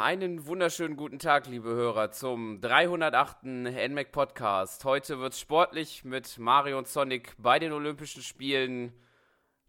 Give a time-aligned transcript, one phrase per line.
[0.00, 3.42] Einen wunderschönen guten Tag, liebe Hörer, zum 308.
[3.42, 4.84] NMAC Podcast.
[4.84, 8.92] Heute wird es sportlich mit Mario und Sonic bei den Olympischen Spielen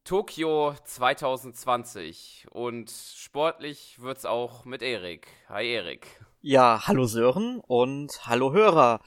[0.04, 2.46] Tokio 2020.
[2.52, 5.30] Und sportlich wird es auch mit Erik.
[5.48, 6.24] Hi Erik.
[6.42, 9.00] Ja, hallo Sören und hallo Hörer.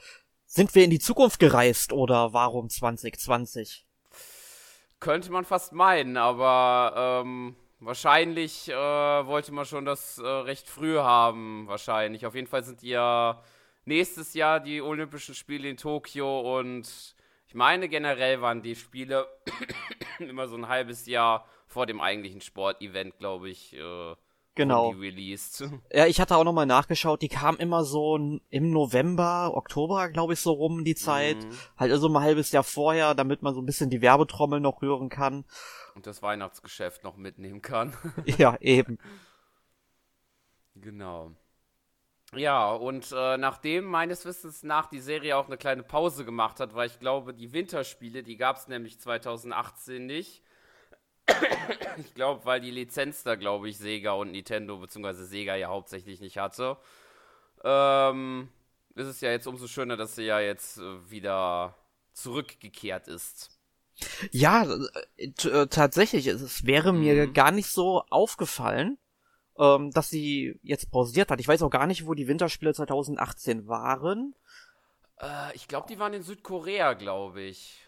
[0.45, 3.87] Sind wir in die Zukunft gereist oder warum 2020?
[4.99, 7.55] Könnte man fast meinen, aber ähm,
[7.85, 12.25] Wahrscheinlich äh, wollte man schon das äh, recht früh haben, wahrscheinlich.
[12.25, 13.43] Auf jeden Fall sind ja
[13.83, 17.15] nächstes Jahr die Olympischen Spiele in Tokio und
[17.45, 19.27] ich meine generell waren die Spiele
[20.19, 23.73] immer so ein halbes Jahr vor dem eigentlichen Sportevent, glaube ich.
[23.73, 24.15] Äh,
[24.55, 24.89] genau.
[24.89, 25.63] released.
[25.93, 28.17] Ja, ich hatte auch nochmal nachgeschaut, die kam immer so
[28.49, 31.37] im November, Oktober, glaube ich, so rum die Zeit.
[31.37, 31.57] Mhm.
[31.77, 34.81] Halt also mal ein halbes Jahr vorher, damit man so ein bisschen die Werbetrommel noch
[34.81, 35.45] hören kann
[35.95, 37.93] und das Weihnachtsgeschäft noch mitnehmen kann.
[38.25, 38.97] ja, eben.
[40.75, 41.31] Genau.
[42.35, 46.73] Ja, und äh, nachdem meines Wissens nach die Serie auch eine kleine Pause gemacht hat,
[46.73, 50.41] weil ich glaube, die Winterspiele, die gab es nämlich 2018 nicht.
[51.97, 56.19] Ich glaube, weil die Lizenz da, glaube ich, Sega und Nintendo, beziehungsweise Sega ja hauptsächlich
[56.19, 56.77] nicht hatte.
[57.63, 58.49] Ähm,
[58.95, 61.75] ist es ja jetzt umso schöner, dass sie ja jetzt äh, wieder
[62.13, 63.57] zurückgekehrt ist.
[64.31, 64.65] Ja,
[65.17, 67.33] äh, äh, tatsächlich, es wäre mir mhm.
[67.33, 68.97] gar nicht so aufgefallen,
[69.57, 71.39] ähm, dass sie jetzt pausiert hat.
[71.39, 74.35] Ich weiß auch gar nicht, wo die Winterspiele 2018 waren.
[75.19, 77.79] Äh, ich glaube, die waren in Südkorea, glaube ich.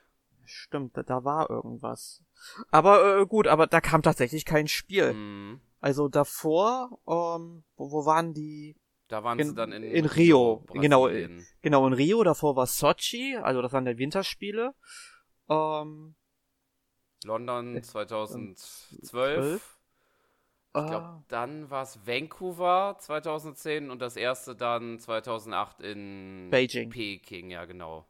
[0.46, 2.24] Stimmt, da, da, war irgendwas.
[2.70, 5.14] Aber äh, gut, aber da kam tatsächlich kein Spiel.
[5.14, 5.62] Mhm.
[5.82, 8.76] Also davor, ähm, wo, wo waren die?
[9.08, 10.66] Da waren in, sie dann in, in Rio.
[10.74, 11.10] Rio genau,
[11.62, 12.24] genau, in Rio.
[12.24, 14.74] Davor war Sochi, also das waren die Winterspiele.
[15.50, 16.16] Ähm,
[17.24, 19.78] London 2012.
[20.78, 21.24] Ich glaube, ah.
[21.30, 26.90] dann war es Vancouver 2010 und das erste dann 2008 in Beijing.
[26.90, 28.06] Peking, ja, genau.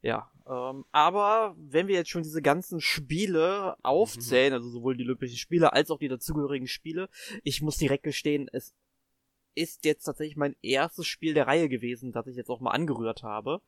[0.00, 5.36] Ja, ähm, aber wenn wir jetzt schon diese ganzen Spiele aufzählen, also sowohl die Olympischen
[5.36, 7.08] Spiele als auch die dazugehörigen Spiele,
[7.42, 8.74] ich muss direkt gestehen, es
[9.54, 13.22] ist jetzt tatsächlich mein erstes Spiel der Reihe gewesen, das ich jetzt auch mal angerührt
[13.22, 13.60] habe.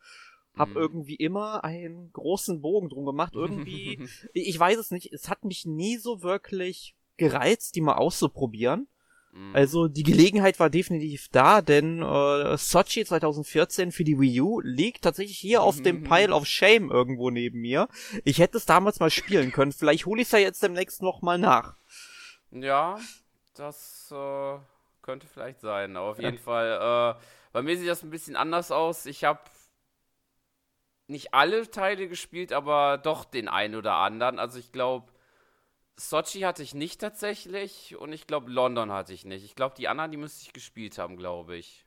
[0.57, 0.77] Hab mhm.
[0.77, 3.35] irgendwie immer einen großen Bogen drum gemacht.
[3.35, 8.89] Irgendwie, ich weiß es nicht, es hat mich nie so wirklich gereizt, die mal auszuprobieren.
[9.33, 9.55] Mhm.
[9.55, 15.03] Also die Gelegenheit war definitiv da, denn äh, Sochi 2014 für die Wii U liegt
[15.03, 17.89] tatsächlich hier auf dem Pile of Shame irgendwo neben mir.
[18.25, 19.73] Ich hätte es damals mal spielen können.
[19.73, 21.77] Vielleicht hole ich es ja jetzt demnächst noch mal nach.
[22.51, 22.99] Ja,
[23.55, 24.59] das äh,
[25.03, 25.97] könnte vielleicht sein.
[25.97, 26.43] Aber auf jeden ja.
[26.43, 29.07] Fall, äh, bei mir sieht das ein bisschen anders aus.
[29.07, 29.41] Ich habe
[31.07, 34.39] nicht alle Teile gespielt, aber doch den einen oder anderen.
[34.39, 35.13] Also ich glaube,
[36.01, 39.45] Sochi hatte ich nicht tatsächlich und ich glaube, London hatte ich nicht.
[39.45, 41.85] Ich glaube, die anderen, die müsste ich gespielt haben, glaube ich.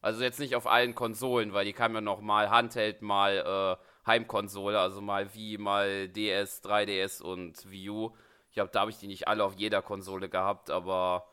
[0.00, 4.06] Also jetzt nicht auf allen Konsolen, weil die kamen ja noch mal Handheld, mal äh,
[4.06, 8.14] Heimkonsole, also mal Wii, mal DS, 3DS und Wii U.
[8.48, 11.24] Ich glaube, da habe ich die nicht alle auf jeder Konsole gehabt, aber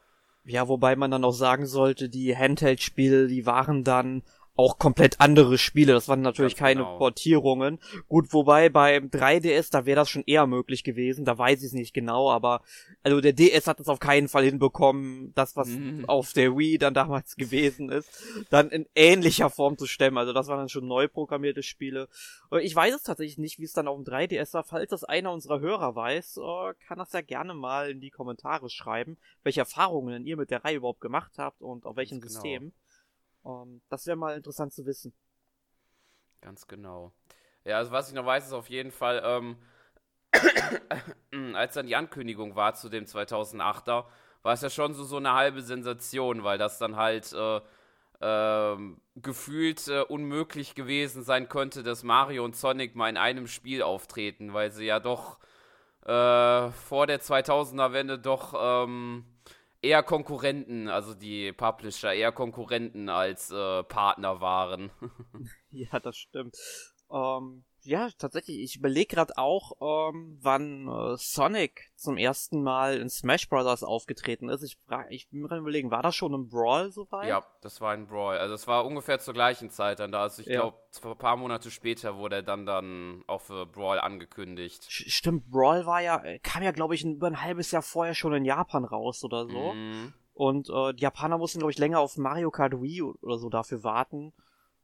[0.47, 4.21] ja, wobei man dann auch sagen sollte, die Handheld-Spiele, die waren dann
[4.55, 5.93] auch komplett andere Spiele.
[5.93, 6.97] Das waren natürlich Ganz keine genau.
[6.97, 7.79] Portierungen.
[8.07, 11.25] Gut, wobei beim 3DS, da wäre das schon eher möglich gewesen.
[11.25, 12.61] Da weiß ich es nicht genau, aber
[13.03, 16.05] also der DS hat es auf keinen Fall hinbekommen, das, was mhm.
[16.07, 18.09] auf der Wii dann damals gewesen ist,
[18.49, 20.17] dann in ähnlicher Form zu stemmen.
[20.17, 22.07] Also das waren dann schon neu programmierte Spiele.
[22.61, 24.63] Ich weiß es tatsächlich nicht, wie es dann auf dem 3DS war.
[24.63, 28.69] Falls das einer unserer Hörer weiß, äh, kann das ja gerne mal in die Kommentare
[28.69, 32.33] schreiben, welche Erfahrungen ihr mit der Reihe überhaupt gemacht habt und auf welchem genau.
[33.45, 35.13] Ähm, das wäre mal interessant zu wissen.
[36.41, 37.11] Ganz genau.
[37.63, 39.57] Ja, also was ich noch weiß, ist auf jeden Fall, ähm,
[41.55, 44.05] als dann die Ankündigung war zu dem 2008er,
[44.43, 47.61] war es ja schon so, so eine halbe Sensation, weil das dann halt äh,
[48.19, 48.77] äh,
[49.15, 54.53] gefühlt äh, unmöglich gewesen sein könnte, dass Mario und Sonic mal in einem Spiel auftreten,
[54.53, 55.39] weil sie ja doch
[56.05, 58.53] äh, vor der 2000er-Wende doch
[58.85, 59.25] ähm,
[59.85, 64.91] eher Konkurrenten, also die Publisher, eher Konkurrenten als äh, Partner waren.
[65.71, 66.57] ja, das stimmt.
[67.11, 73.09] Ähm, ja, tatsächlich, ich überlege gerade auch, ähm, wann äh, Sonic zum ersten Mal in
[73.09, 73.83] Smash Bros.
[73.83, 74.63] aufgetreten ist.
[74.63, 77.27] Ich, frage, ich bin mir gerade überlegen, war das schon ein Brawl soweit?
[77.27, 78.37] Ja, das war ein Brawl.
[78.37, 80.23] Also es war ungefähr zur gleichen Zeit dann da.
[80.23, 80.61] Also ich ja.
[80.61, 84.85] glaube, ein paar Monate später wurde er dann dann auch für Brawl angekündigt.
[84.89, 88.33] Stimmt, Brawl war ja, äh, kam ja glaube ich über ein halbes Jahr vorher schon
[88.33, 89.73] in Japan raus oder so.
[89.73, 90.13] Mhm.
[90.33, 93.83] Und äh, die Japaner mussten, glaube ich, länger auf Mario Kart Wii oder so dafür
[93.83, 94.33] warten.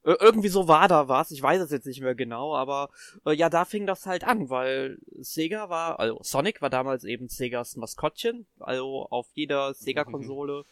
[0.03, 2.89] Irgendwie so war da was, ich weiß es jetzt nicht mehr genau, aber
[3.25, 7.30] äh, ja, da fing das halt an, weil Sega war, also Sonic war damals eben
[7.30, 10.65] Segas Maskottchen, also auf jeder Sega-Konsole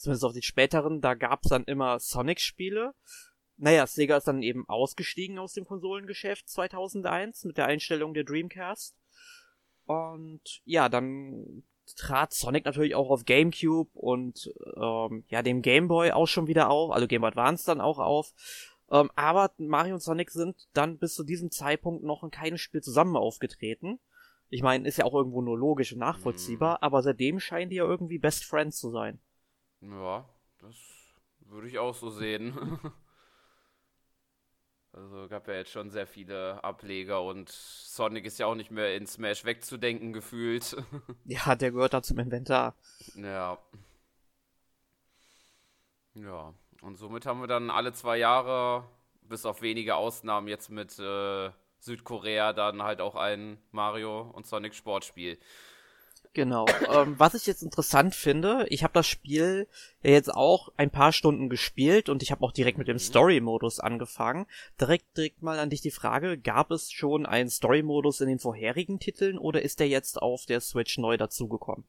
[0.00, 2.94] zumindest auf die späteren, da gab's dann immer Sonic-Spiele.
[3.58, 8.96] Naja, Sega ist dann eben ausgestiegen aus dem Konsolengeschäft 2001 mit der Einstellung der Dreamcast.
[9.84, 11.64] Und ja, dann
[11.94, 16.70] trat Sonic natürlich auch auf GameCube und ähm, ja, dem Game Boy auch schon wieder
[16.70, 18.32] auf, also Game Boy Advance dann auch auf.
[18.90, 22.82] Ähm, aber Mario und Sonic sind dann bis zu diesem Zeitpunkt noch in keinem Spiel
[22.82, 24.00] zusammen aufgetreten.
[24.48, 26.82] Ich meine, ist ja auch irgendwo nur logisch und nachvollziehbar, mhm.
[26.82, 29.20] aber seitdem scheinen die ja irgendwie Best Friends zu sein.
[29.80, 30.28] Ja,
[30.60, 30.76] das
[31.40, 32.80] würde ich auch so sehen.
[34.92, 38.96] also gab ja jetzt schon sehr viele Ableger und Sonic ist ja auch nicht mehr
[38.96, 40.76] in Smash wegzudenken gefühlt.
[41.24, 42.74] ja, der gehört da zum Inventar.
[43.14, 43.58] Ja.
[46.14, 48.84] Ja, und somit haben wir dann alle zwei Jahre,
[49.22, 54.74] bis auf wenige Ausnahmen, jetzt mit äh, Südkorea dann halt auch ein Mario und Sonic
[54.74, 55.38] Sportspiel.
[56.32, 56.66] Genau.
[56.92, 59.66] ähm, was ich jetzt interessant finde, ich habe das Spiel
[60.02, 63.00] ja jetzt auch ein paar Stunden gespielt und ich habe auch direkt mit dem mhm.
[63.00, 64.46] Story-Modus angefangen.
[64.80, 69.00] Direkt, direkt mal an dich die Frage, gab es schon einen Story-Modus in den vorherigen
[69.00, 71.84] Titeln oder ist der jetzt auf der Switch neu dazugekommen?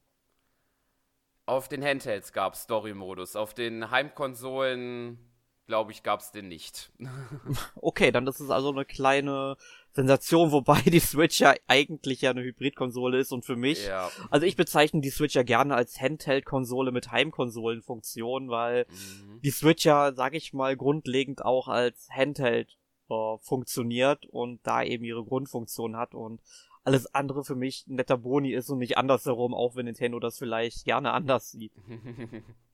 [1.46, 3.36] Auf den Handhelds gab es Story-Modus.
[3.36, 5.18] Auf den Heimkonsolen,
[5.66, 6.90] glaube ich, gab es den nicht.
[7.76, 9.56] okay, dann ist es also eine kleine
[9.94, 14.10] Sensation, wobei die Switch ja eigentlich ja eine Hybridkonsole ist und für mich, ja.
[14.30, 19.40] also ich bezeichne die Switch ja gerne als Handheld-Konsole mit Heimkonsolenfunktion, weil mhm.
[19.42, 22.78] die Switch ja, sag ich mal, grundlegend auch als Handheld
[23.10, 26.40] äh, funktioniert und da eben ihre Grundfunktion hat und
[26.84, 30.38] alles andere für mich ein netter Boni ist und nicht andersherum, auch wenn Nintendo das
[30.38, 31.72] vielleicht gerne anders sieht.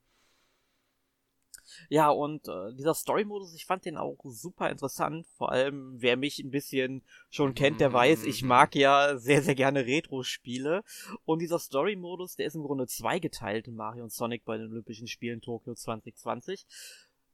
[1.89, 5.27] ja, und äh, dieser Story-Modus, ich fand den auch super interessant.
[5.37, 9.55] Vor allem, wer mich ein bisschen schon kennt, der weiß, ich mag ja sehr, sehr
[9.55, 10.83] gerne Retro-Spiele.
[11.25, 15.07] Und dieser Story-Modus, der ist im Grunde zweigeteilt in Mario und Sonic bei den Olympischen
[15.07, 16.67] Spielen Tokio 2020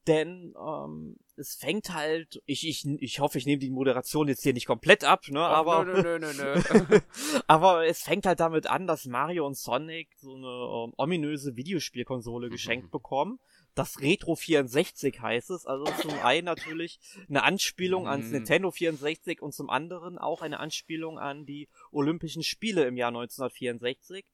[0.06, 4.52] denn ähm, es fängt halt, ich, ich, ich hoffe, ich nehme die Moderation jetzt hier
[4.52, 7.00] nicht komplett ab, ne, Ach, aber, nö, nö, nö, nö.
[7.46, 12.50] aber es fängt halt damit an, dass Mario und Sonic so eine ähm, ominöse Videospielkonsole
[12.50, 13.38] geschenkt bekommen.
[13.74, 18.32] Das Retro 64 heißt es, also zum einen natürlich eine Anspielung ans mhm.
[18.32, 24.24] Nintendo 64 und zum anderen auch eine Anspielung an die Olympischen Spiele im Jahr 1964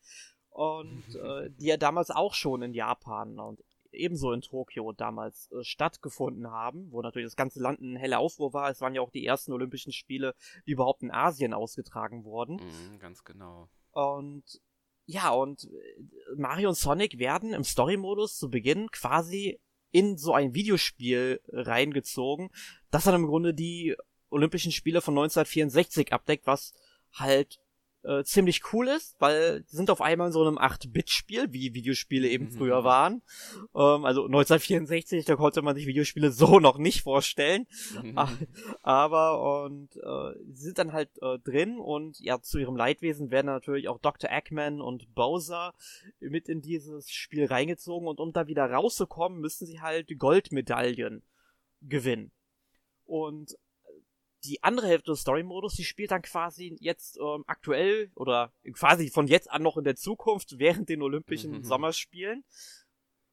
[0.50, 5.64] und äh, die ja damals auch schon in Japan und ebenso in Tokio damals äh,
[5.64, 8.70] stattgefunden haben, wo natürlich das ganze Land ein heller Aufruhr war.
[8.70, 10.34] Es waren ja auch die ersten Olympischen Spiele,
[10.66, 12.56] die überhaupt in Asien ausgetragen wurden.
[12.56, 13.68] Mhm, ganz genau.
[13.92, 14.60] Und
[15.10, 19.58] ja, und äh, Mario und Sonic werden im Story-Modus zu Beginn quasi
[19.90, 22.50] in so ein Videospiel reingezogen,
[22.90, 23.96] das dann im Grunde die
[24.30, 26.74] Olympischen Spiele von 1964 abdeckt, was
[27.12, 27.58] halt
[28.02, 32.28] äh, ziemlich cool ist, weil sie sind auf einmal in so einem 8-Bit-Spiel, wie Videospiele
[32.28, 32.52] eben mhm.
[32.52, 33.22] früher waren.
[33.74, 37.66] Ähm, also 1964, da konnte man sich Videospiele so noch nicht vorstellen.
[38.02, 38.18] Mhm.
[38.82, 43.46] Aber und äh, sie sind dann halt äh, drin und ja, zu ihrem Leidwesen werden
[43.46, 44.30] natürlich auch Dr.
[44.30, 45.74] Eggman und Bowser
[46.20, 51.22] mit in dieses Spiel reingezogen und um da wieder rauszukommen, müssen sie halt Goldmedaillen
[51.82, 52.32] gewinnen.
[53.04, 53.56] Und
[54.44, 59.26] die andere Hälfte des Story-Modus, die spielt dann quasi jetzt ähm, aktuell oder quasi von
[59.26, 61.64] jetzt an noch in der Zukunft während den Olympischen mhm.
[61.64, 62.44] Sommerspielen.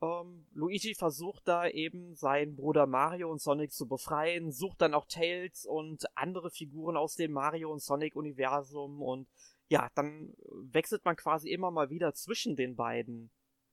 [0.02, 5.06] Ähm, Luigi versucht da eben seinen Bruder Mario und Sonic zu befreien, sucht dann auch
[5.06, 9.28] Tails und andere Figuren aus dem Mario und Sonic Universum und
[9.70, 10.34] ja, dann
[10.72, 13.32] wechselt man quasi immer mal wieder zwischen den beiden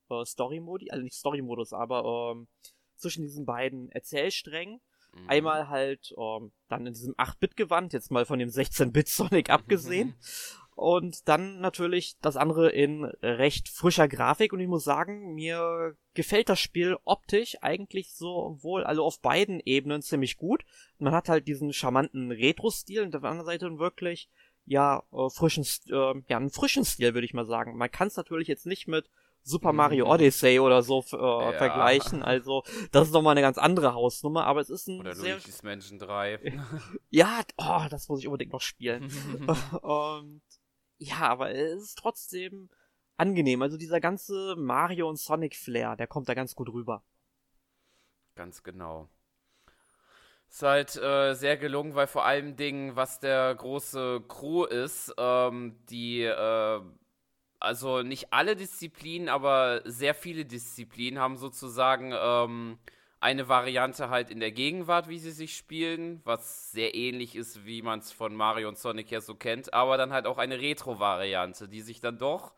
[0.08, 2.48] äh, Story-Modi, also nicht Story-Modus, aber ähm,
[2.96, 4.80] zwischen diesen beiden Erzählsträngen.
[5.14, 5.28] Mhm.
[5.28, 10.14] Einmal halt ähm, dann in diesem 8-Bit-Gewand, jetzt mal von dem 16-Bit-Sonic abgesehen.
[10.76, 14.52] Und dann natürlich das andere in recht frischer Grafik.
[14.52, 19.60] Und ich muss sagen, mir gefällt das Spiel optisch eigentlich so wohl, also auf beiden
[19.64, 20.64] Ebenen ziemlich gut.
[20.98, 24.28] Man hat halt diesen charmanten Retro-Stil und auf der anderen Seite wirklich,
[24.66, 27.76] ja, äh, frischen, äh, ja, einen frischen Stil, würde ich mal sagen.
[27.76, 29.08] Man kann es natürlich jetzt nicht mit
[29.46, 30.10] Super Mario mhm.
[30.12, 31.52] Odyssey oder so äh, ja.
[31.52, 32.22] vergleichen.
[32.22, 35.34] Also, das ist nochmal eine ganz andere Hausnummer, aber es ist ein oder sehr...
[35.34, 36.58] Luigi's Mansion 3.
[37.10, 39.04] ja, oh, das muss ich unbedingt noch spielen.
[39.82, 40.42] und
[40.96, 42.70] ja, aber es ist trotzdem
[43.18, 43.60] angenehm.
[43.60, 47.04] Also dieser ganze Mario und Sonic Flair, der kommt da ganz gut rüber.
[48.34, 49.10] Ganz genau.
[50.48, 55.76] Ist halt äh, sehr gelungen, weil vor allem Dingen, was der große Crew ist, ähm,
[55.90, 56.80] die äh,
[57.60, 62.78] also nicht alle Disziplinen, aber sehr viele Disziplinen haben sozusagen ähm,
[63.20, 67.80] eine Variante halt in der Gegenwart, wie sie sich spielen, was sehr ähnlich ist, wie
[67.82, 71.68] man es von Mario und Sonic ja so kennt, aber dann halt auch eine Retro-Variante,
[71.68, 72.52] die sich dann doch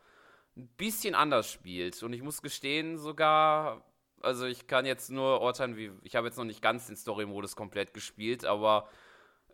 [0.57, 2.01] ein bisschen anders spielt.
[2.03, 3.83] Und ich muss gestehen, sogar
[4.21, 7.55] Also ich kann jetzt nur urteilen, wie ich habe jetzt noch nicht ganz den Story-Modus
[7.55, 8.89] komplett gespielt, aber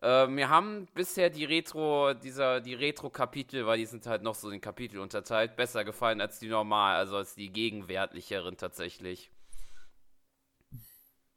[0.04, 4.50] äh, mir haben bisher die Retro, dieser, die Retro-Kapitel, weil die sind halt noch so
[4.50, 9.32] in Kapitel unterteilt, besser gefallen als die normal, also als die gegenwärtigeren tatsächlich.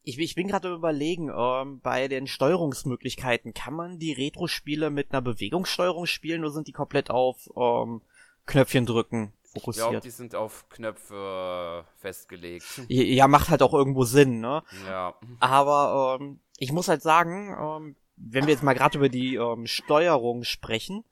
[0.02, 5.23] Ich, ich bin gerade überlegen, ähm, bei den Steuerungsmöglichkeiten, kann man die Retro-Spiele mit einer
[5.23, 8.02] Bewegungssteuerung spielen oder sind die komplett auf ähm,
[8.46, 9.87] Knöpfchen drücken fokussiert?
[9.87, 12.66] Ich glaube, die sind auf Knöpfe festgelegt.
[12.88, 14.62] Ja, macht halt auch irgendwo Sinn, ne?
[14.87, 15.14] Ja.
[15.38, 19.66] Aber ähm, ich muss halt sagen, ähm, wenn wir jetzt mal gerade über die ähm,
[19.66, 21.04] Steuerung sprechen,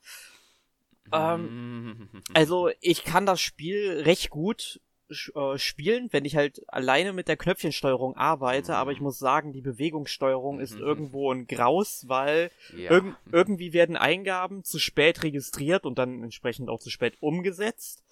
[1.12, 4.80] ähm, also ich kann das Spiel recht gut
[5.11, 8.76] äh, spielen, wenn ich halt alleine mit der Knöpfchensteuerung arbeite, mhm.
[8.78, 10.80] aber ich muss sagen, die Bewegungssteuerung ist mhm.
[10.80, 12.90] irgendwo ein Graus, weil ja.
[12.90, 18.02] irg irgendwie werden Eingaben zu spät registriert und dann entsprechend auch zu spät umgesetzt.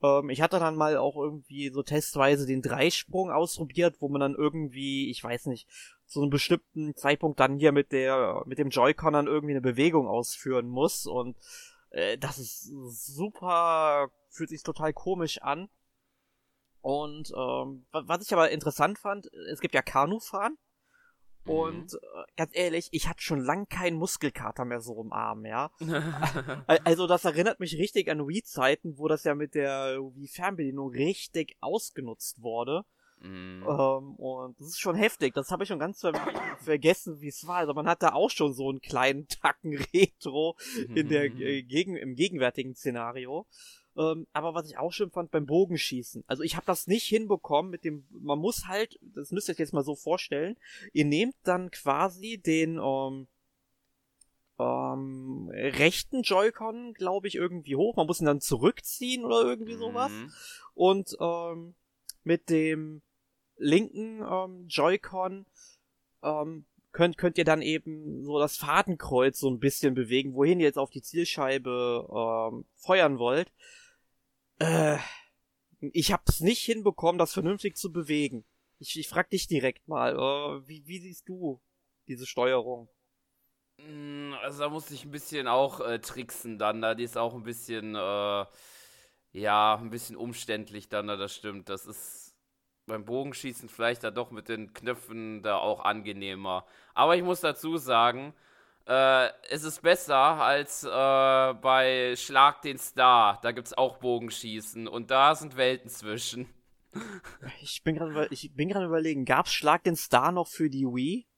[0.00, 4.34] Ähm, ich hatte dann mal auch irgendwie so testweise den Dreisprung ausprobiert, wo man dann
[4.36, 5.66] irgendwie, ich weiß nicht,
[6.08, 10.08] zu einem bestimmten Zeitpunkt dann hier mit der, mit dem Joy-Con dann irgendwie eine Bewegung
[10.08, 11.36] ausführen muss und
[11.90, 15.68] äh, das ist super, fühlt sich total komisch an.
[16.80, 20.56] Und ähm, was ich aber interessant fand, es gibt ja Kanufahren.
[21.44, 21.50] Mhm.
[21.50, 21.98] Und äh,
[22.36, 25.70] ganz ehrlich, ich hatte schon lang keinen Muskelkater mehr so im Arm, ja.
[26.84, 32.42] also das erinnert mich richtig an Wii-Zeiten, wo das ja mit der Wii-Fernbedienung richtig ausgenutzt
[32.42, 32.84] wurde.
[33.20, 33.62] Mhm.
[33.62, 35.34] Ähm, und das ist schon heftig.
[35.34, 36.12] Das habe ich schon ganz ver
[36.60, 37.56] vergessen, wie es war.
[37.56, 40.56] Also man hat da auch schon so einen kleinen Tacken Retro
[40.94, 43.46] in der äh, gegen im gegenwärtigen Szenario.
[43.96, 46.22] Ähm, aber was ich auch schön fand beim Bogenschießen.
[46.28, 49.58] Also ich habe das nicht hinbekommen mit dem, man muss halt, das müsst ihr euch
[49.58, 50.56] jetzt mal so vorstellen,
[50.92, 53.26] ihr nehmt dann quasi den ähm,
[54.60, 57.96] ähm, rechten Joy-Con, glaube ich, irgendwie hoch.
[57.96, 60.12] Man muss ihn dann zurückziehen oder irgendwie sowas.
[60.12, 60.32] Mhm.
[60.74, 61.74] Und ähm,
[62.22, 63.02] mit dem
[63.58, 65.46] linken ähm, Joy-Con
[66.22, 70.66] ähm, könnt, könnt ihr dann eben so das Fadenkreuz so ein bisschen bewegen, wohin ihr
[70.66, 73.52] jetzt auf die Zielscheibe ähm, feuern wollt.
[74.58, 74.98] Äh,
[75.80, 78.44] ich hab's nicht hinbekommen, das vernünftig zu bewegen.
[78.78, 81.60] Ich, ich frag dich direkt mal, äh, wie, wie siehst du
[82.08, 82.88] diese Steuerung?
[83.78, 87.34] Mm, also da musste ich ein bisschen auch äh, tricksen dann, da die ist auch
[87.34, 88.44] ein bisschen, äh,
[89.32, 91.68] ja, ein bisschen umständlich dann, da das stimmt.
[91.68, 92.27] Das ist
[92.88, 96.66] beim Bogenschießen vielleicht da doch mit den Knöpfen da auch angenehmer.
[96.94, 98.34] Aber ich muss dazu sagen,
[98.86, 103.38] äh, es ist besser als äh, bei Schlag den Star.
[103.42, 106.48] Da gibt es auch Bogenschießen und da sind Welten zwischen.
[107.60, 111.28] Ich bin gerade ich bin überlegen, gab's Schlag den Star noch für die Wii?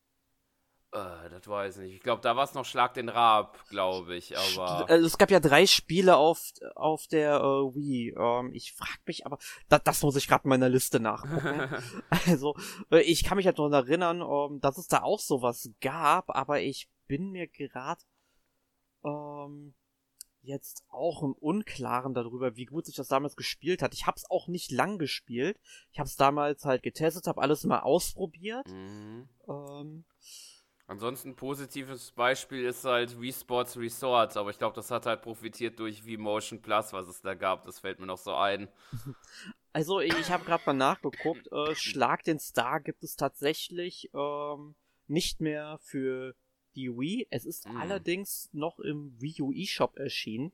[0.93, 1.95] Äh, das weiß ich nicht.
[1.97, 4.89] Ich glaube, da war es noch Schlag den Rab, glaube ich, aber.
[4.91, 8.15] Also es gab ja drei Spiele auf, auf der uh, Wii.
[8.19, 11.83] Ähm, ich frag mich aber, da, das muss ich gerade in meiner Liste nachgucken.
[12.27, 12.57] also,
[12.91, 16.35] äh, ich kann mich halt noch erinnern, um, ähm, dass es da auch sowas gab,
[16.35, 18.03] aber ich bin mir gerade
[19.05, 19.75] ähm,
[20.43, 23.95] jetzt auch im Unklaren darüber, wie gut sich das damals gespielt hat.
[23.95, 25.61] Ich habe es auch nicht lang gespielt.
[25.93, 28.67] Ich habe es damals halt getestet, habe alles mal ausprobiert.
[28.69, 29.29] Mhm.
[29.49, 30.05] Ähm,
[30.91, 35.79] Ansonsten positives Beispiel ist halt Wii Sports Resort, aber ich glaube, das hat halt profitiert
[35.79, 37.65] durch Wii Motion Plus, was es da gab.
[37.65, 38.69] Das fällt mir noch so ein.
[39.73, 41.47] Also ich habe gerade mal nachgeguckt.
[41.53, 44.75] Äh, Schlag den Star gibt es tatsächlich ähm,
[45.07, 46.35] nicht mehr für
[46.75, 47.29] die Wii.
[47.31, 47.77] Es ist mm.
[47.77, 50.51] allerdings noch im Wii U eShop erschienen.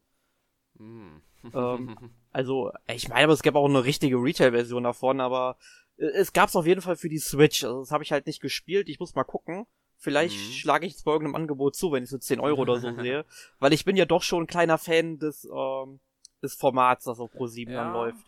[0.75, 1.17] Mm.
[1.55, 1.97] ähm,
[2.31, 5.57] also, ich meine, aber es gab auch eine richtige Retail-Version davon, aber
[5.97, 7.65] äh, es gab es auf jeden Fall für die Switch.
[7.65, 8.91] Also, das habe ich halt nicht gespielt.
[8.91, 9.67] Ich muss mal gucken.
[9.99, 10.53] Vielleicht mm.
[10.53, 13.25] schlage ich es bei irgendeinem Angebot zu, wenn ich so 10 Euro oder so sehe.
[13.59, 16.01] Weil ich bin ja doch schon ein kleiner Fan des, ähm,
[16.43, 17.85] des Formats, das auf Pro7 ja.
[17.85, 18.25] dann läuft.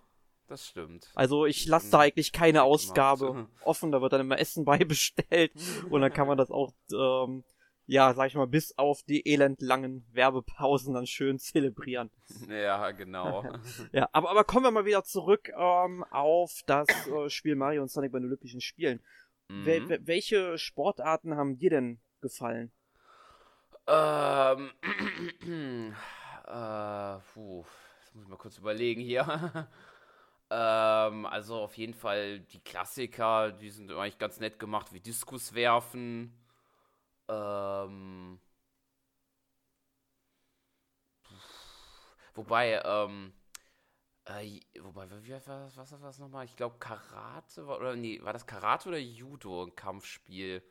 [0.48, 1.10] Das stimmt.
[1.14, 5.52] Also ich lasse da eigentlich keine Ausgabe offen, da wird dann immer Essen beibestellt
[5.90, 7.44] und dann kann man das auch ähm,
[7.88, 12.10] ja, sag ich mal, bis auf die elendlangen Werbepausen dann schön zelebrieren.
[12.46, 13.44] Ja, genau.
[13.92, 17.90] ja, aber, aber kommen wir mal wieder zurück ähm, auf das äh, Spiel Mario und
[17.90, 19.00] Sonic bei den Olympischen Spielen.
[19.48, 19.64] Mhm.
[19.64, 22.72] Wel welche Sportarten haben dir denn gefallen?
[23.86, 24.70] Ähm,
[26.46, 27.64] äh, puh,
[28.00, 29.24] das muss ich mal kurz überlegen hier.
[30.50, 35.54] ähm, also auf jeden Fall die Klassiker, die sind eigentlich ganz nett gemacht, wie Diskus
[35.54, 36.34] werfen.
[37.28, 38.40] Ähm,
[42.34, 43.32] wobei, ähm,
[44.28, 46.44] äh, wobei, wie war das, was war das nochmal?
[46.44, 50.62] Ich glaube Karate war, oder nee, war das Karate oder Judo, ein Kampfspiel?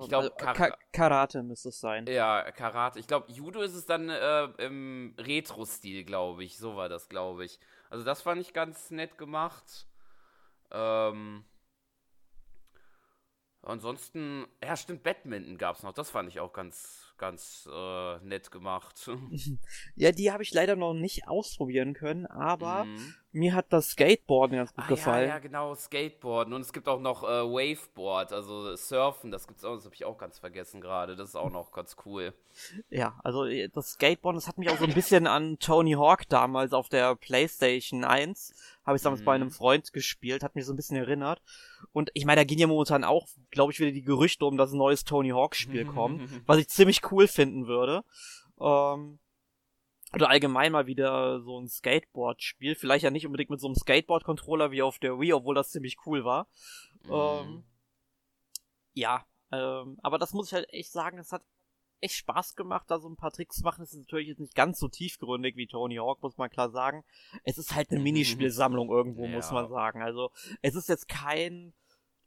[0.00, 2.06] ich glaube, ähm, Kar Ka Karate müsste es sein.
[2.06, 3.00] Ja, Karate.
[3.00, 6.56] Ich glaube, Judo ist es dann äh, im Retro-Stil, glaube ich.
[6.56, 7.58] So war das, glaube ich.
[7.90, 9.88] Also das fand ich ganz nett gemacht.
[10.70, 11.44] Ähm,
[13.62, 15.92] Ansonsten, ja, stimmt, Badminton gab es noch.
[15.92, 19.08] Das fand ich auch ganz, ganz äh, nett gemacht.
[19.94, 23.14] ja, die habe ich leider noch nicht ausprobieren können, aber mhm.
[23.32, 25.28] Mir hat das Skateboarden ganz gut ah, gefallen.
[25.28, 26.52] Ja, ja, genau, Skateboarden.
[26.54, 30.04] Und es gibt auch noch äh, Waveboard, also Surfen, das gibt's auch, das habe ich
[30.04, 31.16] auch ganz vergessen gerade.
[31.16, 32.34] Das ist auch noch ganz cool.
[32.90, 36.28] Ja, also äh, das Skateboarden, das hat mich auch so ein bisschen an Tony Hawk
[36.28, 39.24] damals auf der PlayStation 1 habe ich damals mhm.
[39.24, 39.50] bei einem.
[39.52, 41.42] Freund gespielt, hat mich so ein bisschen erinnert.
[41.92, 44.72] Und ich meine, da gehen ja momentan auch, glaube ich, wieder die Gerüchte um, dass
[44.72, 48.02] ein neues Tony Hawk Spiel kommt, was ich ziemlich cool finden würde.
[48.60, 49.18] Ähm,
[50.14, 52.74] oder allgemein mal wieder so ein Skateboard-Spiel.
[52.74, 55.96] Vielleicht ja nicht unbedingt mit so einem Skateboard-Controller wie auf der Wii, obwohl das ziemlich
[56.06, 56.48] cool war.
[57.04, 57.12] Mhm.
[57.12, 57.64] Ähm,
[58.94, 61.42] ja, ähm, aber das muss ich halt echt sagen, es hat
[62.02, 63.82] echt Spaß gemacht, da so ein paar Tricks zu machen.
[63.82, 67.04] Es ist natürlich jetzt nicht ganz so tiefgründig wie Tony Hawk, muss man klar sagen.
[67.44, 68.04] Es ist halt eine mhm.
[68.04, 69.30] Minispielsammlung irgendwo, ja.
[69.30, 70.02] muss man sagen.
[70.02, 70.30] Also,
[70.62, 71.72] es ist jetzt kein,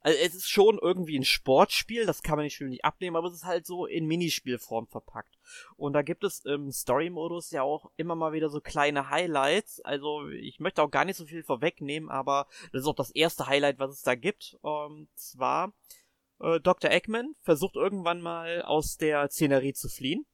[0.05, 3.33] also es ist schon irgendwie ein Sportspiel, das kann man nicht, nicht abnehmen, aber es
[3.33, 5.35] ist halt so in Minispielform verpackt.
[5.77, 9.81] Und da gibt es im Story-Modus ja auch immer mal wieder so kleine Highlights.
[9.81, 13.47] Also ich möchte auch gar nicht so viel vorwegnehmen, aber das ist auch das erste
[13.47, 14.55] Highlight, was es da gibt.
[14.61, 15.73] Und zwar
[16.39, 16.91] äh, Dr.
[16.91, 20.27] Eggman versucht irgendwann mal aus der Szenerie zu fliehen.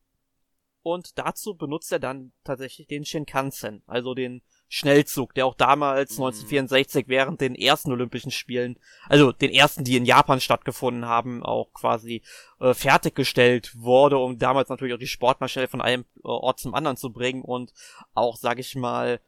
[0.81, 4.41] Und dazu benutzt er dann tatsächlich den Shinkansen, also den
[4.73, 6.23] Schnellzug, der auch damals mhm.
[6.23, 8.77] 1964 während den ersten Olympischen Spielen,
[9.09, 12.21] also den ersten, die in Japan stattgefunden haben, auch quasi
[12.61, 16.95] äh, fertiggestellt wurde, um damals natürlich auch die Sportmaschine von einem äh, Ort zum anderen
[16.95, 17.73] zu bringen und
[18.13, 19.19] auch, sag ich mal,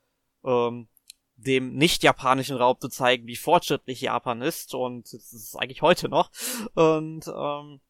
[0.45, 0.88] ähm,
[1.35, 6.31] dem nicht-japanischen Raum zu zeigen, wie fortschrittlich Japan ist und das ist eigentlich heute noch.
[6.73, 7.82] Und ähm,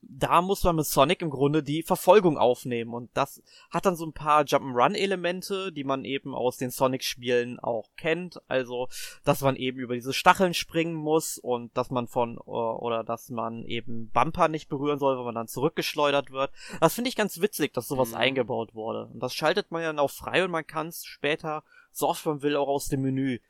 [0.00, 4.06] da muss man mit Sonic im Grunde die Verfolgung aufnehmen und das hat dann so
[4.06, 8.40] ein paar Jump'n'Run-Elemente, die man eben aus den Sonic-Spielen auch kennt.
[8.48, 8.88] Also,
[9.24, 13.30] dass man eben über diese Stacheln springen muss und dass man von äh, oder dass
[13.30, 16.52] man eben Bumper nicht berühren soll, wenn man dann zurückgeschleudert wird.
[16.80, 18.16] Das finde ich ganz witzig, dass sowas mhm.
[18.16, 19.06] eingebaut wurde.
[19.06, 22.24] Und das schaltet man ja dann auch frei und man kann es später so oft
[22.26, 23.40] man will auch aus dem Menü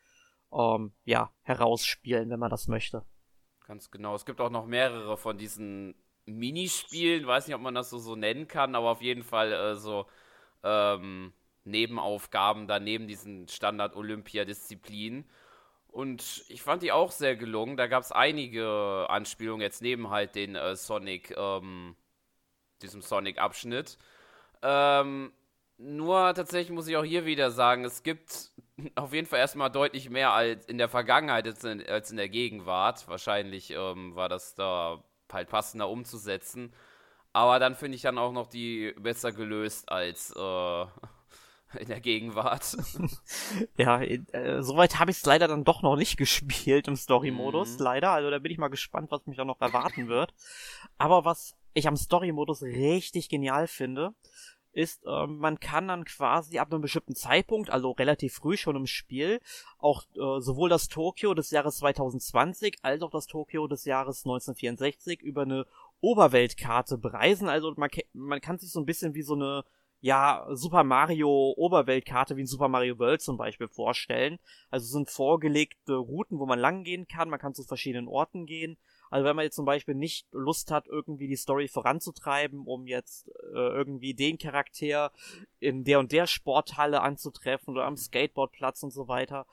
[0.52, 3.04] ähm, ja, herausspielen, wenn man das möchte.
[3.66, 4.14] Ganz genau.
[4.14, 5.94] Es gibt auch noch mehrere von diesen
[6.28, 9.74] Minispielen, weiß nicht, ob man das so, so nennen kann, aber auf jeden Fall äh,
[9.76, 10.06] so
[10.62, 11.32] ähm,
[11.64, 15.28] Nebenaufgaben daneben diesen Standard-Olympiadisziplinen.
[15.88, 17.76] Und ich fand die auch sehr gelungen.
[17.76, 21.96] Da gab es einige Anspielungen jetzt neben halt den äh, Sonic, ähm,
[22.82, 23.98] diesem Sonic-Abschnitt.
[24.62, 25.32] Ähm,
[25.78, 28.50] nur tatsächlich muss ich auch hier wieder sagen, es gibt
[28.96, 32.28] auf jeden Fall erstmal deutlich mehr als in der Vergangenheit als in, als in der
[32.28, 33.08] Gegenwart.
[33.08, 36.72] Wahrscheinlich ähm, war das da halt passender umzusetzen.
[37.32, 40.82] Aber dann finde ich dann auch noch die besser gelöst als äh,
[41.78, 42.76] in der Gegenwart.
[43.76, 47.84] ja, äh, soweit habe ich es leider dann doch noch nicht gespielt im Story-Modus, mhm.
[47.84, 48.10] leider.
[48.10, 50.34] Also da bin ich mal gespannt, was mich da noch erwarten wird.
[50.96, 54.14] Aber was ich am Story-Modus richtig genial finde,
[54.78, 58.86] ist, ähm, man kann dann quasi ab einem bestimmten Zeitpunkt, also relativ früh schon im
[58.86, 59.40] Spiel,
[59.78, 65.20] auch äh, sowohl das Tokio des Jahres 2020 als auch das Tokio des Jahres 1964
[65.20, 65.66] über eine
[66.00, 67.48] Oberweltkarte bereisen.
[67.48, 69.64] Also man, man kann sich so ein bisschen wie so eine
[70.00, 74.38] ja, Super Mario Oberweltkarte wie in Super Mario World zum Beispiel vorstellen.
[74.70, 77.28] Also sind vorgelegte Routen, wo man lang gehen kann.
[77.28, 78.78] Man kann zu verschiedenen Orten gehen.
[79.10, 83.28] Also wenn man jetzt zum Beispiel nicht Lust hat, irgendwie die Story voranzutreiben, um jetzt
[83.28, 85.12] äh, irgendwie den Charakter
[85.60, 89.46] in der und der Sporthalle anzutreffen oder am Skateboardplatz und so weiter,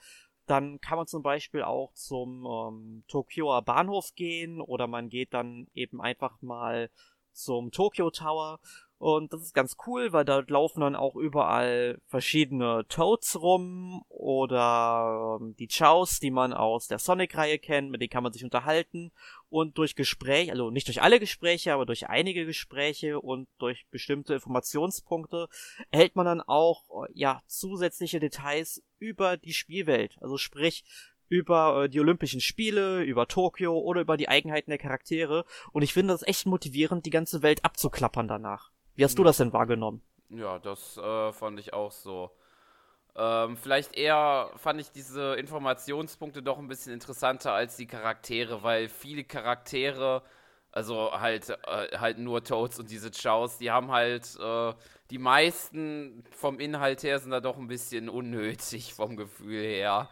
[0.45, 5.67] dann kann man zum Beispiel auch zum ähm, Tokioer Bahnhof gehen oder man geht dann
[5.73, 6.89] eben einfach mal
[7.31, 8.59] zum Tokyo Tower
[8.97, 15.37] und das ist ganz cool, weil da laufen dann auch überall verschiedene Toads rum oder
[15.41, 19.11] ähm, die Chows, die man aus der Sonic-Reihe kennt, mit denen kann man sich unterhalten.
[19.49, 24.33] Und durch Gespräche, also nicht durch alle Gespräche, aber durch einige Gespräche und durch bestimmte
[24.33, 25.49] Informationspunkte
[25.91, 30.17] erhält man dann auch ja zusätzliche Details über die Spielwelt.
[30.21, 30.85] Also sprich,
[31.27, 35.45] über äh, die Olympischen Spiele, über Tokio oder über die Eigenheiten der Charaktere.
[35.71, 38.71] Und ich finde das echt motivierend, die ganze Welt abzuklappern danach.
[38.95, 40.01] Wie hast du das denn wahrgenommen?
[40.29, 42.31] Ja, das äh, fand ich auch so.
[43.15, 48.89] Ähm, vielleicht eher fand ich diese Informationspunkte doch ein bisschen interessanter als die Charaktere, weil
[48.89, 50.21] viele Charaktere,
[50.71, 54.73] also halt, äh, halt nur Toads und diese Chows, die haben halt, äh,
[55.11, 60.09] die meisten vom Inhalt her sind da doch ein bisschen unnötig vom Gefühl her.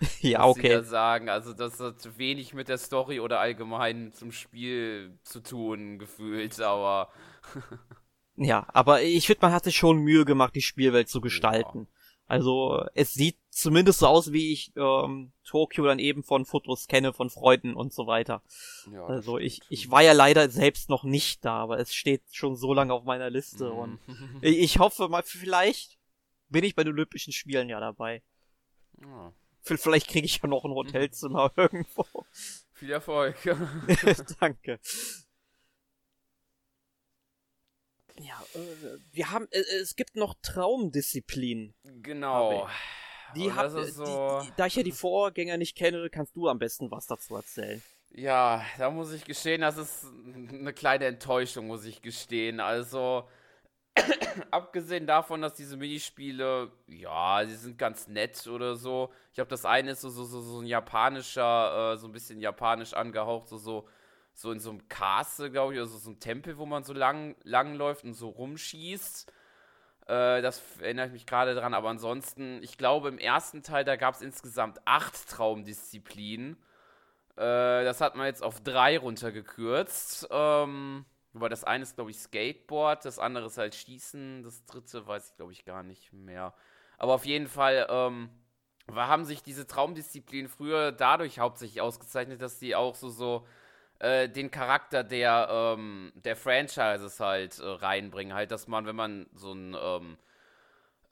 [0.20, 0.82] ja, okay.
[0.82, 1.30] Sagen.
[1.30, 7.08] Also das hat wenig mit der Story oder allgemein zum Spiel zu tun, gefühlt, aber
[8.36, 11.80] ja, aber ich finde, man hat sich schon Mühe gemacht, die Spielwelt zu gestalten.
[11.80, 12.02] Ja.
[12.32, 17.12] Also es sieht zumindest so aus, wie ich ähm, Tokio dann eben von Fotos kenne,
[17.12, 18.42] von Freunden und so weiter.
[18.90, 22.56] Ja, also ich, ich war ja leider selbst noch nicht da, aber es steht schon
[22.56, 23.78] so lange auf meiner Liste mhm.
[23.78, 23.98] und
[24.40, 25.98] ich hoffe mal, vielleicht
[26.48, 28.22] bin ich bei den Olympischen Spielen ja dabei.
[29.00, 29.32] Ja.
[29.60, 32.06] Vielleicht kriege ich ja noch ein Hotelzimmer irgendwo.
[32.72, 33.36] Viel Erfolg.
[34.40, 34.80] Danke.
[38.18, 41.74] Ja, äh, wir haben, äh, es gibt noch Traumdisziplinen.
[42.02, 42.68] Genau.
[43.34, 44.40] Die hat, so...
[44.42, 47.82] die, da ich ja die Vorgänger nicht kenne, kannst du am besten was dazu erzählen.
[48.10, 52.60] Ja, da muss ich gestehen, das ist eine kleine Enttäuschung, muss ich gestehen.
[52.60, 53.26] Also,
[54.50, 59.10] abgesehen davon, dass diese Minispiele, ja, sie sind ganz nett oder so.
[59.30, 62.40] Ich glaube, das eine ist so, so, so, so ein japanischer, äh, so ein bisschen
[62.40, 63.88] japanisch angehaucht, so, so
[64.34, 67.36] so in so einem Castle, glaube ich, also so ein Tempel, wo man so lang,
[67.42, 69.30] lang läuft und so rumschießt.
[70.06, 73.96] Äh, das erinnere ich mich gerade dran, aber ansonsten, ich glaube, im ersten Teil, da
[73.96, 76.56] gab es insgesamt acht Traumdisziplinen.
[77.36, 80.28] Äh, das hat man jetzt auf drei runtergekürzt.
[80.30, 85.30] Ähm, das eine ist, glaube ich, Skateboard, das andere ist halt Schießen, das dritte weiß
[85.30, 86.54] ich, glaube ich, gar nicht mehr.
[86.98, 88.30] Aber auf jeden Fall, ähm,
[88.90, 93.46] haben sich diese Traumdisziplinen früher dadurch hauptsächlich ausgezeichnet, dass die auch so, so
[94.02, 98.34] äh, den Charakter der, ähm, der Franchises halt äh, reinbringen.
[98.34, 100.18] Halt, dass man, wenn man so ein, ähm,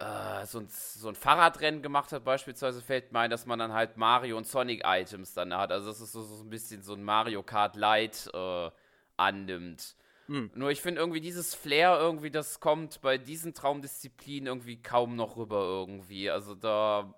[0.01, 3.73] äh, so ein, so ein Fahrradrennen gemacht hat, beispielsweise, fällt mir ein, dass man dann
[3.73, 5.71] halt Mario und Sonic-Items dann hat.
[5.71, 8.71] Also, das ist so, so ein bisschen so ein Mario Kart Light äh,
[9.17, 9.95] annimmt.
[10.27, 10.51] Hm.
[10.55, 15.37] Nur ich finde irgendwie dieses Flair irgendwie, das kommt bei diesen Traumdisziplinen irgendwie kaum noch
[15.37, 16.29] rüber irgendwie.
[16.29, 17.15] Also da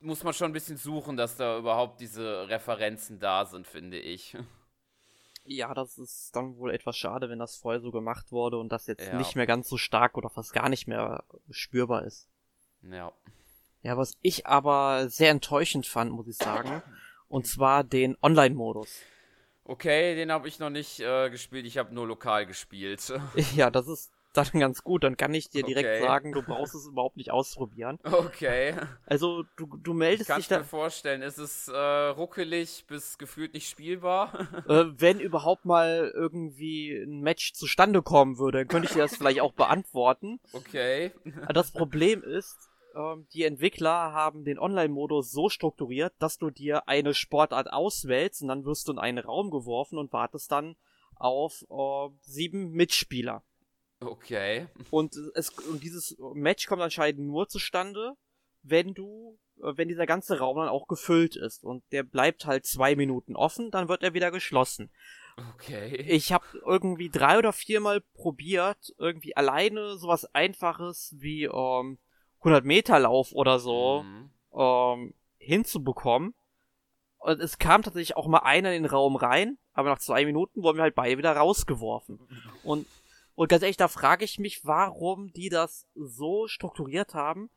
[0.00, 4.36] muss man schon ein bisschen suchen, dass da überhaupt diese Referenzen da sind, finde ich.
[5.44, 8.86] Ja, das ist dann wohl etwas schade, wenn das vorher so gemacht wurde und das
[8.86, 9.16] jetzt ja.
[9.16, 12.28] nicht mehr ganz so stark oder fast gar nicht mehr spürbar ist.
[12.82, 13.12] Ja.
[13.82, 16.82] Ja, was ich aber sehr enttäuschend fand, muss ich sagen,
[17.28, 19.00] und zwar den Online-Modus.
[19.64, 23.12] Okay, den habe ich noch nicht äh, gespielt, ich habe nur lokal gespielt.
[23.54, 24.12] ja, das ist
[24.44, 25.04] dann ganz gut.
[25.04, 26.02] Dann kann ich dir direkt okay.
[26.02, 27.98] sagen, du brauchst es überhaupt nicht ausprobieren.
[28.04, 28.74] Okay.
[29.06, 30.58] Also du, du meldest ich dich da.
[30.58, 34.48] mir vorstellen, ist es äh, ruckelig bis gefühlt nicht spielbar?
[34.68, 39.16] Äh, wenn überhaupt mal irgendwie ein Match zustande kommen würde, dann könnte ich dir das
[39.16, 40.40] vielleicht auch beantworten.
[40.52, 41.12] Okay.
[41.52, 47.14] Das Problem ist, ähm, die Entwickler haben den Online-Modus so strukturiert, dass du dir eine
[47.14, 50.76] Sportart auswählst und dann wirst du in einen Raum geworfen und wartest dann
[51.14, 53.42] auf äh, sieben Mitspieler.
[54.00, 54.66] Okay.
[54.90, 58.14] Und es und dieses Match kommt anscheinend nur zustande,
[58.62, 62.66] wenn du, äh, wenn dieser ganze Raum dann auch gefüllt ist und der bleibt halt
[62.66, 64.90] zwei Minuten offen, dann wird er wieder geschlossen.
[65.54, 65.94] Okay.
[66.08, 71.98] Ich habe irgendwie drei oder viermal probiert, irgendwie alleine sowas Einfaches wie ähm,
[72.40, 74.30] 100 Meter Lauf oder so mhm.
[74.52, 76.34] ähm, hinzubekommen.
[77.18, 80.62] Und es kam tatsächlich auch mal einer in den Raum rein, aber nach zwei Minuten
[80.62, 82.20] wurden wir halt beide wieder rausgeworfen.
[82.62, 82.86] Und
[83.38, 87.50] und ganz ehrlich, da frage ich mich, warum die das so strukturiert haben.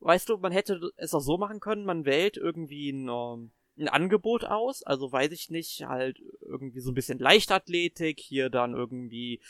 [0.00, 3.86] Weißt du, man hätte es auch so machen können, man wählt irgendwie ein, ähm, ein
[3.86, 9.40] Angebot aus, also weiß ich nicht, halt irgendwie so ein bisschen Leichtathletik, hier dann irgendwie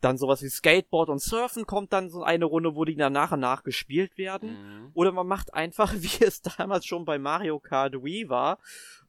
[0.00, 3.30] dann sowas wie Skateboard und Surfen kommt dann so eine Runde, wo die dann nach
[3.30, 4.50] und nach gespielt werden.
[4.50, 4.90] Mhm.
[4.92, 8.58] Oder man macht einfach, wie es damals schon bei Mario Kart Wii war,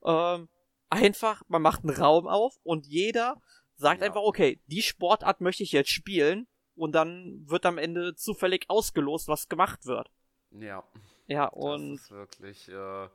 [0.05, 0.47] ähm,
[0.91, 3.41] einfach, man macht einen Raum auf und jeder
[3.75, 4.07] sagt ja.
[4.07, 9.27] einfach, okay, die Sportart möchte ich jetzt spielen und dann wird am Ende zufällig ausgelost,
[9.27, 10.09] was gemacht wird.
[10.51, 10.83] Ja.
[11.27, 11.93] Ja, und.
[11.93, 13.07] Das ist wirklich äh,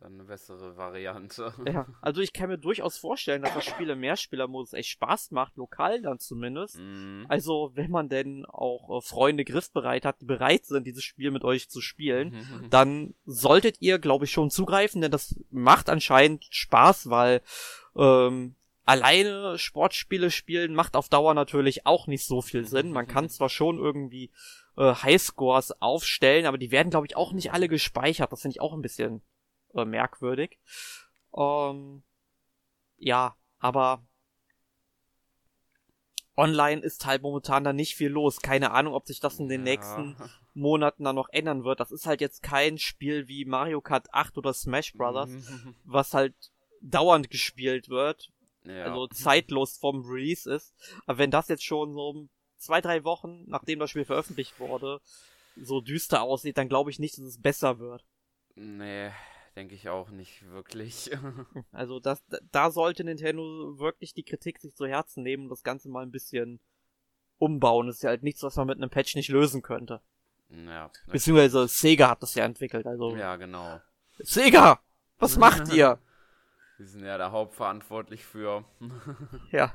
[0.00, 1.52] dann eine bessere Variante.
[1.66, 5.56] Ja, also ich kann mir durchaus vorstellen, dass das Spiel im Mehrspielermodus echt Spaß macht,
[5.56, 6.78] lokal dann zumindest.
[6.78, 7.26] Mhm.
[7.28, 11.44] Also, wenn man denn auch äh, Freunde griffbereit hat, die bereit sind, dieses Spiel mit
[11.44, 17.08] euch zu spielen, dann solltet ihr, glaube ich, schon zugreifen, denn das macht anscheinend Spaß,
[17.10, 17.42] weil
[17.96, 18.54] ähm,
[18.86, 22.92] alleine Sportspiele spielen macht auf Dauer natürlich auch nicht so viel Sinn.
[22.92, 24.30] Man kann zwar schon irgendwie
[24.78, 28.32] äh, Highscores aufstellen, aber die werden, glaube ich, auch nicht alle gespeichert.
[28.32, 29.22] Das finde ich auch ein bisschen
[29.74, 30.58] äh, merkwürdig.
[31.36, 32.04] Ähm,
[32.96, 34.06] ja, aber
[36.36, 38.40] online ist halt momentan da nicht viel los.
[38.40, 39.72] Keine Ahnung, ob sich das in den ja.
[39.72, 40.16] nächsten
[40.54, 41.80] Monaten dann noch ändern wird.
[41.80, 45.30] Das ist halt jetzt kein Spiel wie Mario Kart 8 oder Smash Brothers,
[45.84, 46.34] was halt
[46.82, 48.30] dauernd gespielt wird,
[48.66, 48.84] ja.
[48.84, 50.74] also zeitlos vom Release ist.
[51.06, 55.00] Aber wenn das jetzt schon so zwei, drei Wochen, nachdem das Spiel veröffentlicht wurde,
[55.56, 58.04] so düster aussieht, dann glaube ich nicht, dass es besser wird.
[58.54, 59.10] Nee,
[59.54, 61.10] denke ich auch nicht wirklich.
[61.72, 65.88] also das, da sollte Nintendo wirklich die Kritik sich zu Herzen nehmen und das Ganze
[65.88, 66.60] mal ein bisschen
[67.38, 67.86] umbauen.
[67.86, 70.00] Das ist ja halt nichts, was man mit einem Patch nicht lösen könnte.
[70.48, 70.90] Ja.
[71.06, 73.16] Beziehungsweise Sega hat das ja entwickelt, also.
[73.16, 73.80] Ja, genau.
[74.18, 74.80] Sega!
[75.18, 75.98] Was macht ihr?
[76.78, 78.64] Die sind ja da hauptverantwortlich für.
[79.50, 79.74] ja.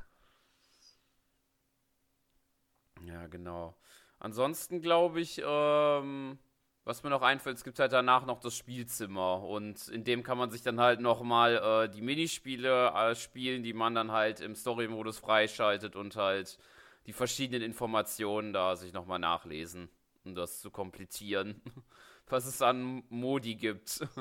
[3.06, 3.76] Ja, genau.
[4.20, 6.38] Ansonsten glaube ich, ähm,
[6.84, 10.38] was mir noch einfällt, es gibt halt danach noch das Spielzimmer und in dem kann
[10.38, 14.56] man sich dann halt nochmal äh, die Minispiele äh, spielen, die man dann halt im
[14.56, 16.60] Story-Modus freischaltet und halt
[17.08, 19.90] die verschiedenen Informationen da sich nochmal nachlesen,
[20.24, 21.62] um das zu komplizieren,
[22.30, 24.02] was es an Modi gibt.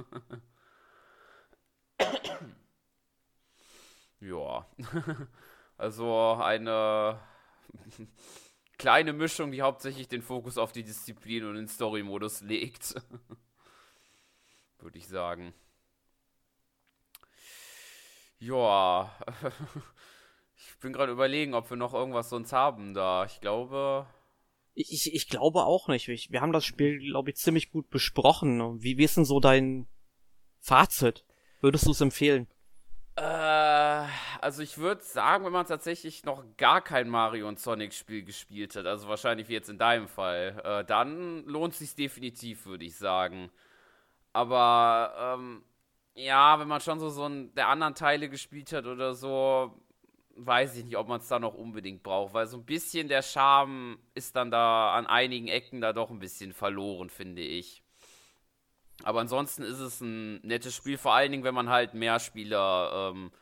[4.20, 4.66] ja,
[5.76, 7.20] also eine
[8.78, 12.94] kleine Mischung, die hauptsächlich den Fokus auf die Disziplin und den Story-Modus legt.
[14.78, 15.52] Würde ich sagen.
[18.38, 19.14] Ja.
[20.56, 23.26] Ich bin gerade überlegen, ob wir noch irgendwas sonst haben da.
[23.26, 24.06] Ich glaube.
[24.72, 26.09] Ich, ich, glaube auch nicht.
[26.09, 28.83] Wir haben das Spiel, glaube ich, ziemlich gut besprochen.
[28.83, 29.88] Wie, wie ist denn so dein
[30.59, 31.26] Fazit?
[31.61, 32.46] Würdest du es empfehlen?
[33.16, 34.07] Äh,
[34.40, 38.77] also ich würde sagen, wenn man tatsächlich noch gar kein Mario und Sonic Spiel gespielt
[38.77, 42.96] hat, also wahrscheinlich wie jetzt in deinem Fall, äh, dann lohnt sich definitiv, würde ich
[42.96, 43.51] sagen.
[44.33, 45.64] Aber ähm,
[46.14, 49.77] ja, wenn man schon so so ein, der anderen Teile gespielt hat oder so,
[50.37, 53.23] weiß ich nicht, ob man es da noch unbedingt braucht, weil so ein bisschen der
[53.23, 57.83] Charme ist dann da an einigen Ecken da doch ein bisschen verloren, finde ich.
[59.05, 63.13] Aber ansonsten ist es ein nettes Spiel, vor allen Dingen, wenn man halt mehr Spieler,
[63.13, 63.33] ähm,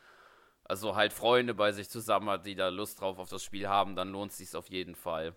[0.63, 3.95] also halt Freunde bei sich zusammen hat, die da Lust drauf auf das Spiel haben,
[3.95, 5.35] dann lohnt es sich auf jeden Fall.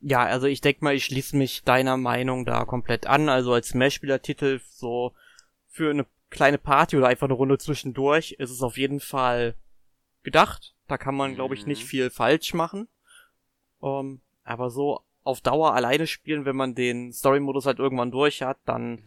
[0.00, 3.28] Ja, also ich denke mal, ich schließe mich deiner Meinung da komplett an.
[3.28, 5.12] Also als Mehrspielertitel so
[5.66, 9.54] für eine kleine Party oder einfach eine Runde zwischendurch ist es auf jeden Fall
[10.22, 10.74] gedacht.
[10.88, 11.88] Da kann man, glaube ich, nicht mhm.
[11.88, 12.88] viel falsch machen.
[13.82, 18.58] Ähm, aber so auf Dauer alleine spielen, wenn man den Story-Modus halt irgendwann durch hat,
[18.66, 19.02] dann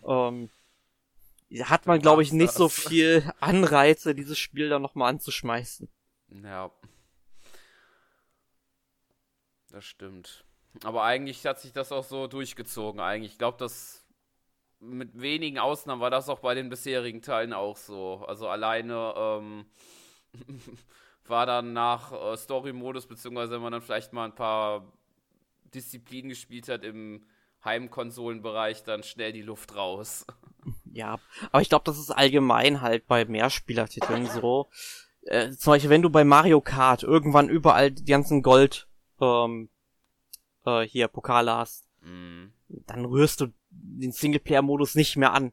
[0.06, 0.50] ähm,
[1.64, 5.88] hat man, glaube ich, nicht so viel Anreize, dieses Spiel dann nochmal anzuschmeißen.
[6.44, 6.70] Ja.
[9.70, 10.44] Das stimmt.
[10.84, 13.00] Aber eigentlich hat sich das auch so durchgezogen.
[13.00, 14.06] Eigentlich, ich glaube, dass
[14.78, 18.24] mit wenigen Ausnahmen war das auch bei den bisherigen Teilen auch so.
[18.26, 19.66] Also alleine ähm,
[21.26, 24.86] war dann nach äh, Story-Modus, beziehungsweise wenn man dann vielleicht mal ein paar
[25.74, 27.24] Disziplin gespielt hat im
[27.64, 30.26] Heimkonsolenbereich, dann schnell die Luft raus.
[30.92, 31.18] Ja,
[31.52, 34.68] aber ich glaube, das ist allgemein halt bei Mehrspielertiteln so.
[35.22, 38.88] Äh, zum Beispiel, wenn du bei Mario Kart irgendwann überall die ganzen Gold
[39.20, 39.68] ähm,
[40.64, 42.46] äh, hier Pokale hast, mm.
[42.68, 45.52] dann rührst du den Singleplayer-Modus nicht mehr an.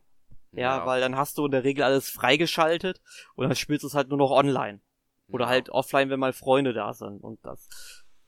[0.53, 3.01] Ja, ja, weil dann hast du in der Regel alles freigeschaltet
[3.35, 4.79] und dann spielst du es halt nur noch online.
[5.27, 5.49] Oder ja.
[5.49, 7.21] halt offline, wenn mal Freunde da sind.
[7.21, 7.67] Und das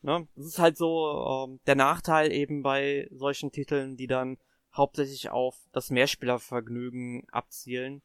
[0.02, 0.26] Ne?
[0.36, 4.38] Das ist halt so ähm, der Nachteil eben bei solchen Titeln, die dann
[4.74, 8.02] hauptsächlich auf das Mehrspielervergnügen abzielen.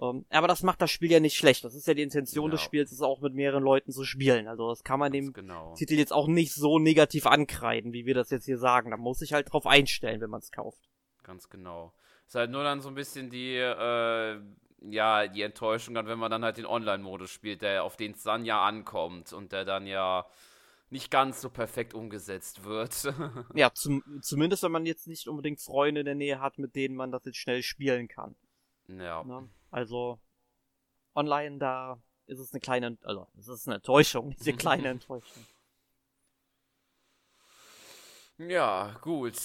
[0.00, 1.64] Ähm, aber das macht das Spiel ja nicht schlecht.
[1.64, 2.56] Das ist ja die Intention genau.
[2.56, 4.48] des Spiels, es auch mit mehreren Leuten zu spielen.
[4.48, 5.74] Also das kann man dem genau.
[5.74, 8.90] Titel jetzt auch nicht so negativ ankreiden, wie wir das jetzt hier sagen.
[8.90, 10.88] Da muss sich halt drauf einstellen, wenn man es kauft.
[11.22, 11.92] Ganz genau.
[12.26, 14.40] Ist halt nur dann so ein bisschen die, äh,
[14.82, 18.22] ja, die Enttäuschung dann, wenn man dann halt den Online-Modus spielt, der auf den es
[18.22, 20.26] dann ja ankommt und der dann ja
[20.90, 23.14] nicht ganz so perfekt umgesetzt wird.
[23.54, 26.96] ja, zum, zumindest wenn man jetzt nicht unbedingt Freunde in der Nähe hat, mit denen
[26.96, 28.34] man das jetzt schnell spielen kann.
[28.88, 29.22] Ja.
[29.22, 29.48] Ne?
[29.70, 30.20] Also
[31.14, 35.46] online da ist es eine kleine, also es ist eine Enttäuschung, diese kleine Enttäuschung.
[38.38, 39.36] Ja, gut.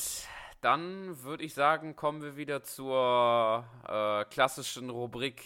[0.61, 5.43] Dann würde ich sagen, kommen wir wieder zur äh, klassischen Rubrik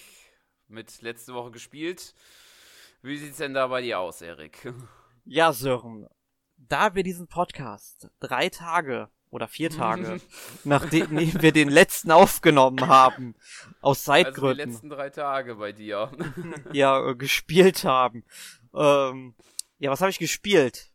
[0.68, 2.14] mit letzte Woche gespielt.
[3.02, 4.72] Wie sieht's denn da bei dir aus, Erik?
[5.26, 6.08] Ja, Sören,
[6.58, 10.22] da wir diesen Podcast drei Tage oder vier Tage,
[10.64, 11.10] nachdem
[11.42, 13.36] wir den letzten aufgenommen haben,
[13.82, 14.48] aus Zeitgründen.
[14.48, 16.12] Also die letzten drei Tage bei dir.
[16.74, 18.24] ja, äh, gespielt haben.
[18.74, 19.36] Ähm,
[19.78, 20.92] ja, was habe ich gespielt?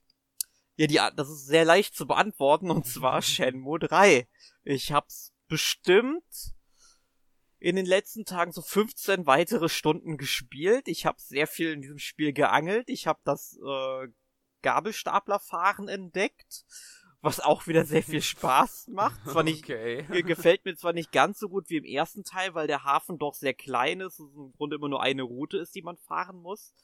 [0.76, 4.26] Ja, die, das ist sehr leicht zu beantworten, und zwar Shenmue 3.
[4.64, 6.54] Ich hab's bestimmt
[7.64, 10.86] in den letzten Tagen so 15 weitere Stunden gespielt.
[10.86, 12.90] Ich habe sehr viel in diesem Spiel geangelt.
[12.90, 14.08] Ich habe das äh,
[14.60, 16.66] Gabelstaplerfahren entdeckt,
[17.22, 19.18] was auch wieder sehr viel Spaß macht.
[19.24, 20.04] Zwar nicht, okay.
[20.24, 23.32] gefällt mir zwar nicht ganz so gut wie im ersten Teil, weil der Hafen doch
[23.32, 26.74] sehr klein ist und im Grunde immer nur eine Route ist, die man fahren muss.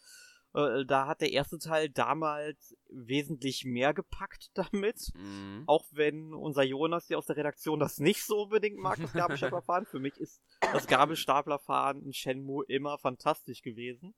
[0.55, 5.13] Äh, da hat der erste Teil damals wesentlich mehr gepackt damit.
[5.15, 5.65] Mhm.
[5.67, 9.87] Auch wenn unser Jonas hier aus der Redaktion das nicht so unbedingt mag, das Gabelstaplerfahren.
[9.91, 14.15] Für mich ist das Gabelstaplerfahren in Shenmue immer fantastisch gewesen.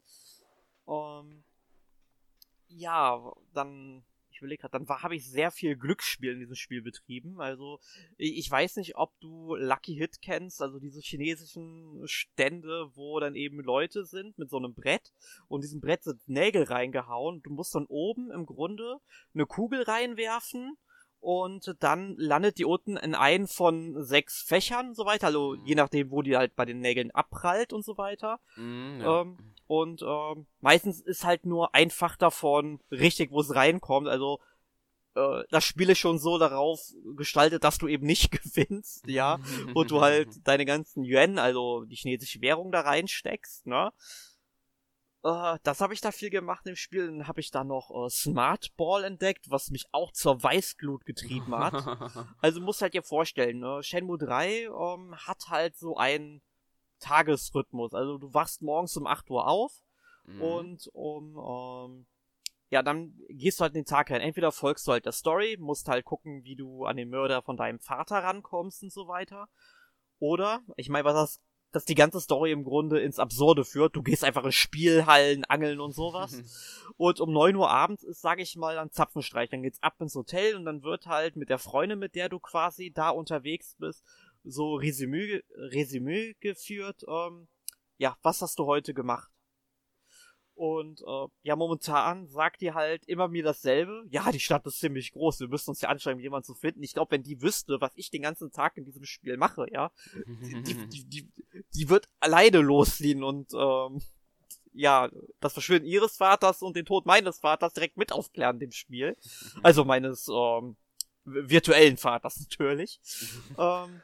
[0.88, 1.45] Ähm,
[2.68, 4.03] ja, dann,
[4.42, 7.40] ich überlege gerade, dann habe ich sehr viel Glücksspiel in diesem Spiel betrieben.
[7.40, 7.78] Also
[8.16, 13.61] ich weiß nicht, ob du Lucky Hit kennst, also diese chinesischen Stände, wo dann eben
[13.61, 15.12] Leute sind mit so einem Brett
[15.48, 17.42] und diesem Brett sind Nägel reingehauen.
[17.42, 18.98] Du musst dann oben im Grunde
[19.35, 20.76] eine Kugel reinwerfen
[21.22, 25.76] und dann landet die unten in einen von sechs Fächern und so weiter, also je
[25.76, 28.40] nachdem, wo die halt bei den Nägeln abprallt und so weiter.
[28.57, 29.20] Mm, ja.
[29.20, 34.06] ähm, und ähm, meistens ist halt nur einfach davon richtig, wo es reinkommt.
[34.06, 34.38] Also
[35.14, 36.78] äh, das Spiel ist schon so darauf
[37.16, 39.38] gestaltet, dass du eben nicht gewinnst, ja,
[39.74, 43.90] und du halt deine ganzen Yuan, also die chinesische Währung da reinsteckst, ne?
[45.24, 47.06] Äh, das habe ich da viel gemacht im Spiel.
[47.06, 51.56] Dann habe ich da noch äh, Smart Ball entdeckt, was mich auch zur Weißglut getrieben
[51.56, 51.72] hat.
[52.42, 53.82] also musst halt dir vorstellen, ne?
[53.82, 56.42] Shenmue 3 ähm, hat halt so ein
[57.02, 57.94] Tagesrhythmus.
[57.94, 59.82] Also du wachst morgens um 8 Uhr auf
[60.24, 60.40] mhm.
[60.40, 62.06] und um, ähm,
[62.70, 64.20] ja, dann gehst du halt in den Tag rein.
[64.20, 67.56] Entweder folgst du halt der Story, musst halt gucken, wie du an den Mörder von
[67.56, 69.48] deinem Vater rankommst und so weiter.
[70.18, 71.40] Oder, ich meine, was das,
[71.72, 73.96] dass die ganze Story im Grunde ins Absurde führt.
[73.96, 76.36] Du gehst einfach in Spielhallen, angeln und sowas.
[76.98, 79.50] und um 9 Uhr abends ist, sag ich mal, dann Zapfenstreich.
[79.50, 82.38] Dann geht's ab ins Hotel und dann wird halt mit der Freundin, mit der du
[82.38, 84.04] quasi da unterwegs bist,
[84.44, 87.02] so Resümee, Resümee geführt.
[87.09, 87.48] Ähm,
[87.98, 89.31] ja, was hast du heute gemacht?
[90.55, 94.05] Und äh, ja, momentan sagt die halt immer mir dasselbe.
[94.11, 95.40] Ja, die Stadt ist ziemlich groß.
[95.40, 96.83] Wir müssen uns ja anstrengen, jemanden zu finden.
[96.83, 99.90] Ich glaube, wenn die wüsste, was ich den ganzen Tag in diesem Spiel mache, ja,
[100.14, 101.33] die, die, die,
[101.74, 104.02] die, wird alleine losziehen und ähm,
[104.74, 109.16] ja, das Verschwinden ihres Vaters und den Tod meines Vaters direkt mit aufklären dem Spiel.
[109.62, 110.76] Also meines ähm,
[111.24, 113.00] virtuellen Vaters natürlich.
[113.59, 114.02] ähm,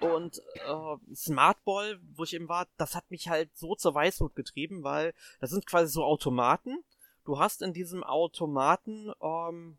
[0.00, 4.82] und äh, Smartball, wo ich eben war, das hat mich halt so zur Weißhut getrieben,
[4.82, 6.84] weil das sind quasi so Automaten.
[7.24, 9.78] Du hast in diesem Automaten, ähm,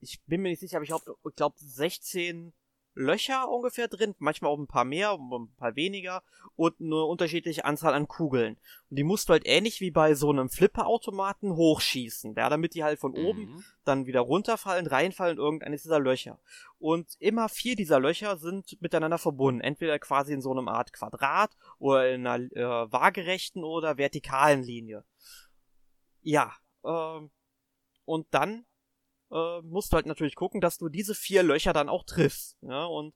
[0.00, 2.52] ich bin mir nicht sicher, aber ich glaube, ich glaub 16
[2.94, 6.22] Löcher ungefähr drin, manchmal auch ein paar mehr, ein paar weniger
[6.56, 8.58] und eine unterschiedliche Anzahl an Kugeln.
[8.90, 12.84] Und die musst du halt ähnlich wie bei so einem Flipperautomaten hochschießen, ja, damit die
[12.84, 13.24] halt von mhm.
[13.24, 16.38] oben dann wieder runterfallen, reinfallen in irgendeines dieser Löcher.
[16.78, 21.56] Und immer vier dieser Löcher sind miteinander verbunden, entweder quasi in so einem Art Quadrat
[21.78, 25.04] oder in einer äh, waagerechten oder vertikalen Linie.
[26.20, 26.52] Ja,
[26.84, 27.30] ähm,
[28.04, 28.66] und dann
[29.32, 32.56] äh, musst du halt natürlich gucken, dass du diese vier Löcher dann auch triffst.
[32.62, 32.84] Ja?
[32.84, 33.14] Und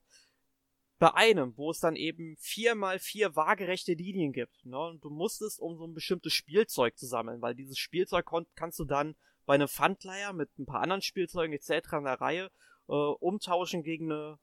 [0.99, 4.79] bei einem, wo es dann eben vier mal vier waagerechte Linien gibt, ne?
[4.79, 8.25] und du musstest, um so ein bestimmtes Spielzeug zu sammeln, weil dieses Spielzeug
[8.55, 11.93] kannst du dann bei einem Pfandleier mit ein paar anderen Spielzeugen etc.
[11.93, 12.51] in der Reihe
[12.87, 14.39] äh, umtauschen gegen eine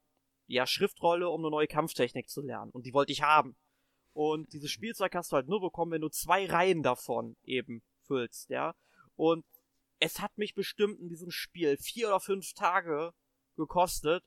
[0.47, 2.71] ja, Schriftrolle, um eine neue Kampftechnik zu lernen.
[2.71, 3.57] Und die wollte ich haben.
[4.13, 8.49] Und dieses Spielzeug hast du halt nur bekommen, wenn du zwei Reihen davon eben füllst,
[8.49, 8.75] ja.
[9.17, 9.45] Und
[10.01, 13.13] es hat mich bestimmt in diesem Spiel vier oder fünf Tage
[13.57, 14.25] gekostet,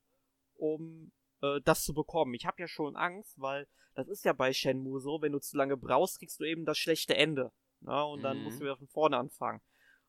[0.56, 2.34] um äh, das zu bekommen.
[2.34, 5.58] Ich habe ja schon Angst, weil das ist ja bei Shenmue so, wenn du zu
[5.58, 7.51] lange brauchst, kriegst du eben das schlechte Ende.
[7.82, 8.06] Na, ne?
[8.06, 8.43] und dann mhm.
[8.43, 9.62] musst du wieder von vorne anfangen.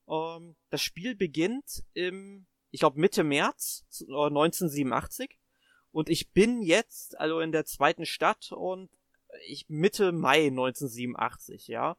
[0.09, 5.31] Ähm, das Spiel beginnt im, ich glaube, Mitte März 1987.
[5.31, 5.35] Äh,
[5.91, 8.91] und ich bin jetzt, also in der zweiten Stadt und
[9.47, 11.97] ich Mitte Mai 1987, ja.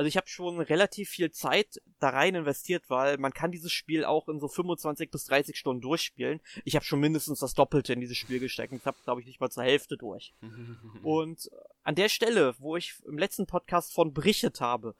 [0.00, 4.06] Also ich habe schon relativ viel Zeit da rein investiert, weil man kann dieses Spiel
[4.06, 6.40] auch in so 25 bis 30 Stunden durchspielen.
[6.64, 8.72] Ich habe schon mindestens das Doppelte in dieses Spiel gesteckt.
[8.72, 10.32] Ich habe, glaube ich, nicht mal zur Hälfte durch.
[11.02, 11.50] Und
[11.82, 14.94] an der Stelle, wo ich im letzten Podcast von berichtet habe,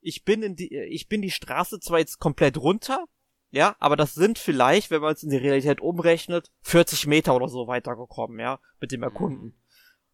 [0.00, 3.04] ich bin in die, ich bin die Straße zwar jetzt komplett runter,
[3.52, 7.46] ja, aber das sind vielleicht, wenn man es in die Realität umrechnet, 40 Meter oder
[7.46, 9.54] so weitergekommen, ja, mit dem Erkunden.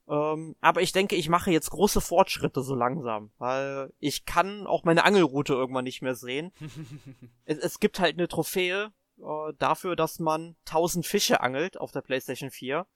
[0.08, 4.84] Ähm, aber ich denke, ich mache jetzt große Fortschritte so langsam, weil ich kann auch
[4.84, 6.52] meine Angelroute irgendwann nicht mehr sehen.
[7.44, 12.02] es, es, gibt halt eine Trophäe äh, dafür, dass man 1000 Fische angelt auf der
[12.02, 12.86] PlayStation 4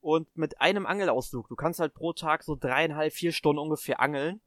[0.00, 1.48] und mit einem Angelausflug.
[1.48, 4.40] Du kannst halt pro Tag so dreieinhalb, vier Stunden ungefähr angeln.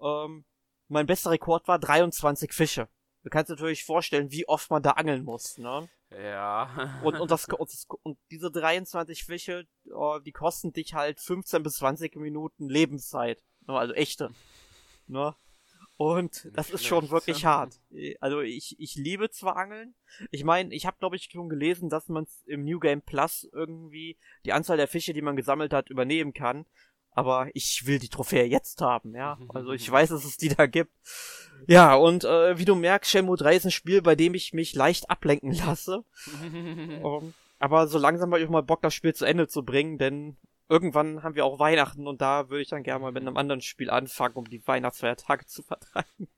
[0.00, 0.44] Ähm,
[0.88, 2.88] mein bester Rekord war 23 Fische.
[3.22, 5.90] Du kannst dir natürlich vorstellen, wie oft man da angeln muss, ne?
[6.10, 7.00] Ja.
[7.04, 11.62] und, und, das, und, das, und diese 23 Fische, oh, die kosten dich halt 15
[11.62, 13.42] bis 20 Minuten Lebenszeit.
[13.66, 13.74] Ne?
[13.74, 14.30] Also echte.
[15.06, 15.34] Ne?
[15.96, 17.78] Und das ist schon wirklich hart.
[18.20, 19.94] Also ich, ich liebe zwar Angeln.
[20.30, 24.16] Ich meine, ich habe glaube ich schon gelesen, dass man im New Game Plus irgendwie
[24.46, 26.64] die Anzahl der Fische, die man gesammelt hat, übernehmen kann
[27.12, 29.38] aber ich will die Trophäe jetzt haben, ja.
[29.54, 30.92] Also ich weiß, dass es die da gibt.
[31.66, 34.74] Ja, und äh, wie du merkst, Shenmue 3 ist ein Spiel, bei dem ich mich
[34.74, 36.04] leicht ablenken lasse.
[36.42, 36.44] um,
[37.04, 39.98] ähm, aber so langsam habe ich auch mal Bock, das Spiel zu Ende zu bringen,
[39.98, 40.36] denn
[40.68, 43.60] irgendwann haben wir auch Weihnachten und da würde ich dann gerne mal mit einem anderen
[43.60, 46.28] Spiel anfangen, um die Weihnachtsfeiertage zu vertreiben.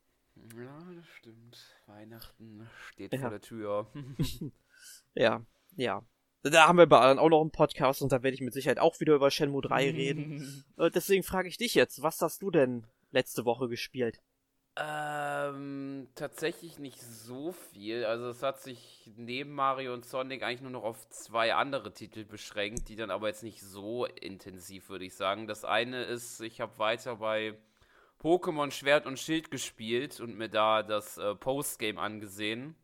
[0.56, 1.58] Ja, das stimmt.
[1.86, 3.20] Weihnachten steht ja.
[3.20, 3.86] vor der Tür.
[5.14, 5.44] ja,
[5.76, 6.02] ja.
[6.42, 8.98] Da haben wir bei auch noch einen Podcast und da werde ich mit Sicherheit auch
[8.98, 10.64] wieder über Shenmue 3 reden.
[10.76, 14.20] äh, deswegen frage ich dich jetzt, was hast du denn letzte Woche gespielt?
[14.74, 18.06] Ähm, tatsächlich nicht so viel.
[18.06, 22.24] Also es hat sich neben Mario und Sonic eigentlich nur noch auf zwei andere Titel
[22.24, 25.46] beschränkt, die dann aber jetzt nicht so intensiv, würde ich sagen.
[25.46, 27.54] Das eine ist, ich habe weiter bei
[28.22, 32.74] Pokémon Schwert und Schild gespielt und mir da das äh, Postgame angesehen.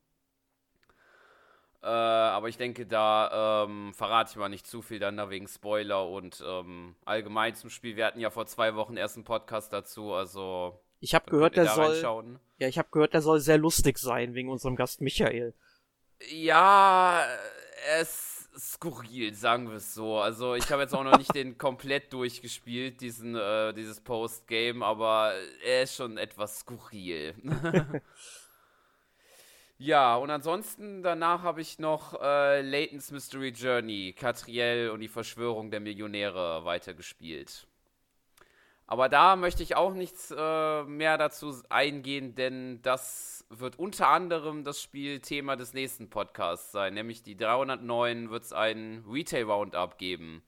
[1.82, 5.46] Äh, aber ich denke, da ähm, verrate ich mal nicht zu viel dann da wegen
[5.46, 7.96] Spoiler und ähm, allgemein zum Spiel.
[7.96, 10.80] Wir hatten ja vor zwei Wochen erst einen Podcast dazu, also.
[11.00, 12.40] Ich habe gehört, der soll.
[12.58, 15.54] Ja, ich habe gehört, der soll sehr lustig sein wegen unserem Gast Michael.
[16.28, 17.24] Ja,
[18.00, 20.18] es skurril, sagen wir es so.
[20.18, 25.34] Also ich habe jetzt auch noch nicht den komplett durchgespielt, diesen, äh, dieses Post-Game, aber
[25.64, 27.34] er ist schon etwas skurril.
[29.78, 35.70] ja, und ansonsten danach habe ich noch äh, Layton's Mystery Journey, Catriel und die Verschwörung
[35.70, 37.66] der Millionäre weitergespielt.
[38.88, 44.64] Aber da möchte ich auch nichts äh, mehr dazu eingehen, denn das wird unter anderem
[44.64, 50.42] das Spielthema des nächsten Podcasts sein, nämlich die 309 wird es einen Retail Roundup geben.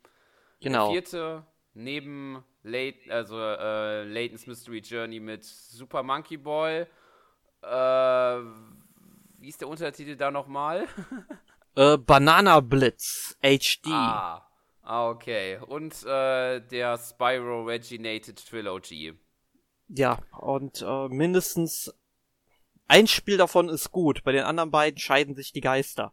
[0.60, 0.86] Genau.
[0.86, 6.88] Der vierte neben Late, also äh, Layton's Mystery Journey mit Super Monkey Ball.
[7.62, 8.40] Äh,
[9.40, 10.86] wie ist der Untertitel da nochmal?
[11.74, 13.88] äh, Banana Blitz HD.
[13.88, 14.46] Ah,
[14.82, 15.58] Ah, okay.
[15.68, 19.16] Und äh, der Spyro Reginated Trilogy.
[19.86, 21.94] Ja, und äh, mindestens
[22.88, 24.24] ein Spiel davon ist gut.
[24.24, 26.12] Bei den anderen beiden scheiden sich die Geister.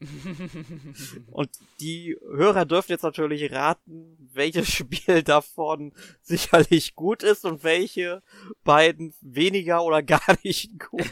[1.32, 5.92] und die Hörer dürfen jetzt natürlich raten, welches Spiel davon
[6.22, 8.22] sicherlich gut ist und welche
[8.62, 11.10] beiden weniger oder gar nicht gut.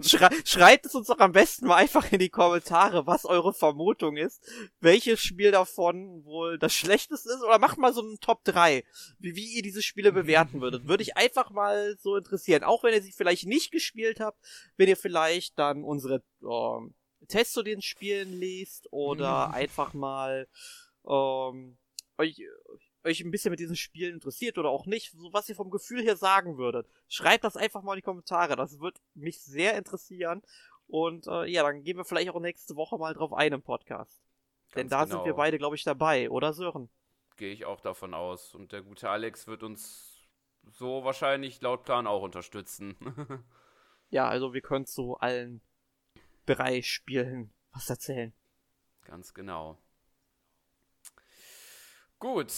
[0.04, 4.16] Schrei schreibt es uns doch am besten mal einfach in die Kommentare, was eure Vermutung
[4.16, 4.42] ist,
[4.80, 8.84] welches Spiel davon wohl das schlechteste ist oder macht mal so einen Top 3,
[9.20, 10.88] wie, wie ihr diese Spiele bewerten würdet.
[10.88, 12.64] Würde ich einfach mal so interessieren.
[12.64, 14.38] Auch wenn ihr sie vielleicht nicht gespielt habt,
[14.76, 16.88] wenn ihr vielleicht dann unsere oh,
[17.26, 19.54] Tests zu den Spielen liest oder mhm.
[19.54, 20.48] einfach mal
[21.06, 21.76] ähm,
[22.18, 22.42] euch,
[23.04, 26.02] euch ein bisschen mit diesen Spielen interessiert oder auch nicht, so was ihr vom Gefühl
[26.02, 26.88] her sagen würdet.
[27.08, 28.56] Schreibt das einfach mal in die Kommentare.
[28.56, 30.42] Das wird mich sehr interessieren.
[30.86, 34.22] Und äh, ja, dann gehen wir vielleicht auch nächste Woche mal drauf ein im Podcast.
[34.70, 35.16] Ganz Denn da genau.
[35.16, 36.90] sind wir beide, glaube ich, dabei, oder Sören?
[37.36, 38.54] Gehe ich auch davon aus.
[38.54, 40.14] Und der gute Alex wird uns
[40.70, 42.96] so wahrscheinlich laut Plan auch unterstützen.
[44.10, 45.60] ja, also wir können zu allen
[46.46, 48.32] Bereichspielen was erzählen.
[49.02, 49.78] Ganz genau.
[52.18, 52.52] Gut,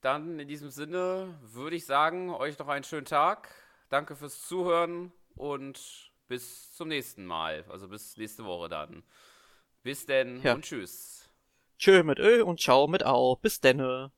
[0.00, 3.50] dann in diesem Sinne würde ich sagen, euch noch einen schönen Tag.
[3.88, 7.64] Danke fürs Zuhören und bis zum nächsten Mal.
[7.68, 9.02] Also bis nächste Woche dann.
[9.82, 10.54] Bis denn ja.
[10.54, 11.28] und tschüss.
[11.78, 13.36] Tschö mit Ö und ciao mit Au.
[13.36, 14.12] Bis denne.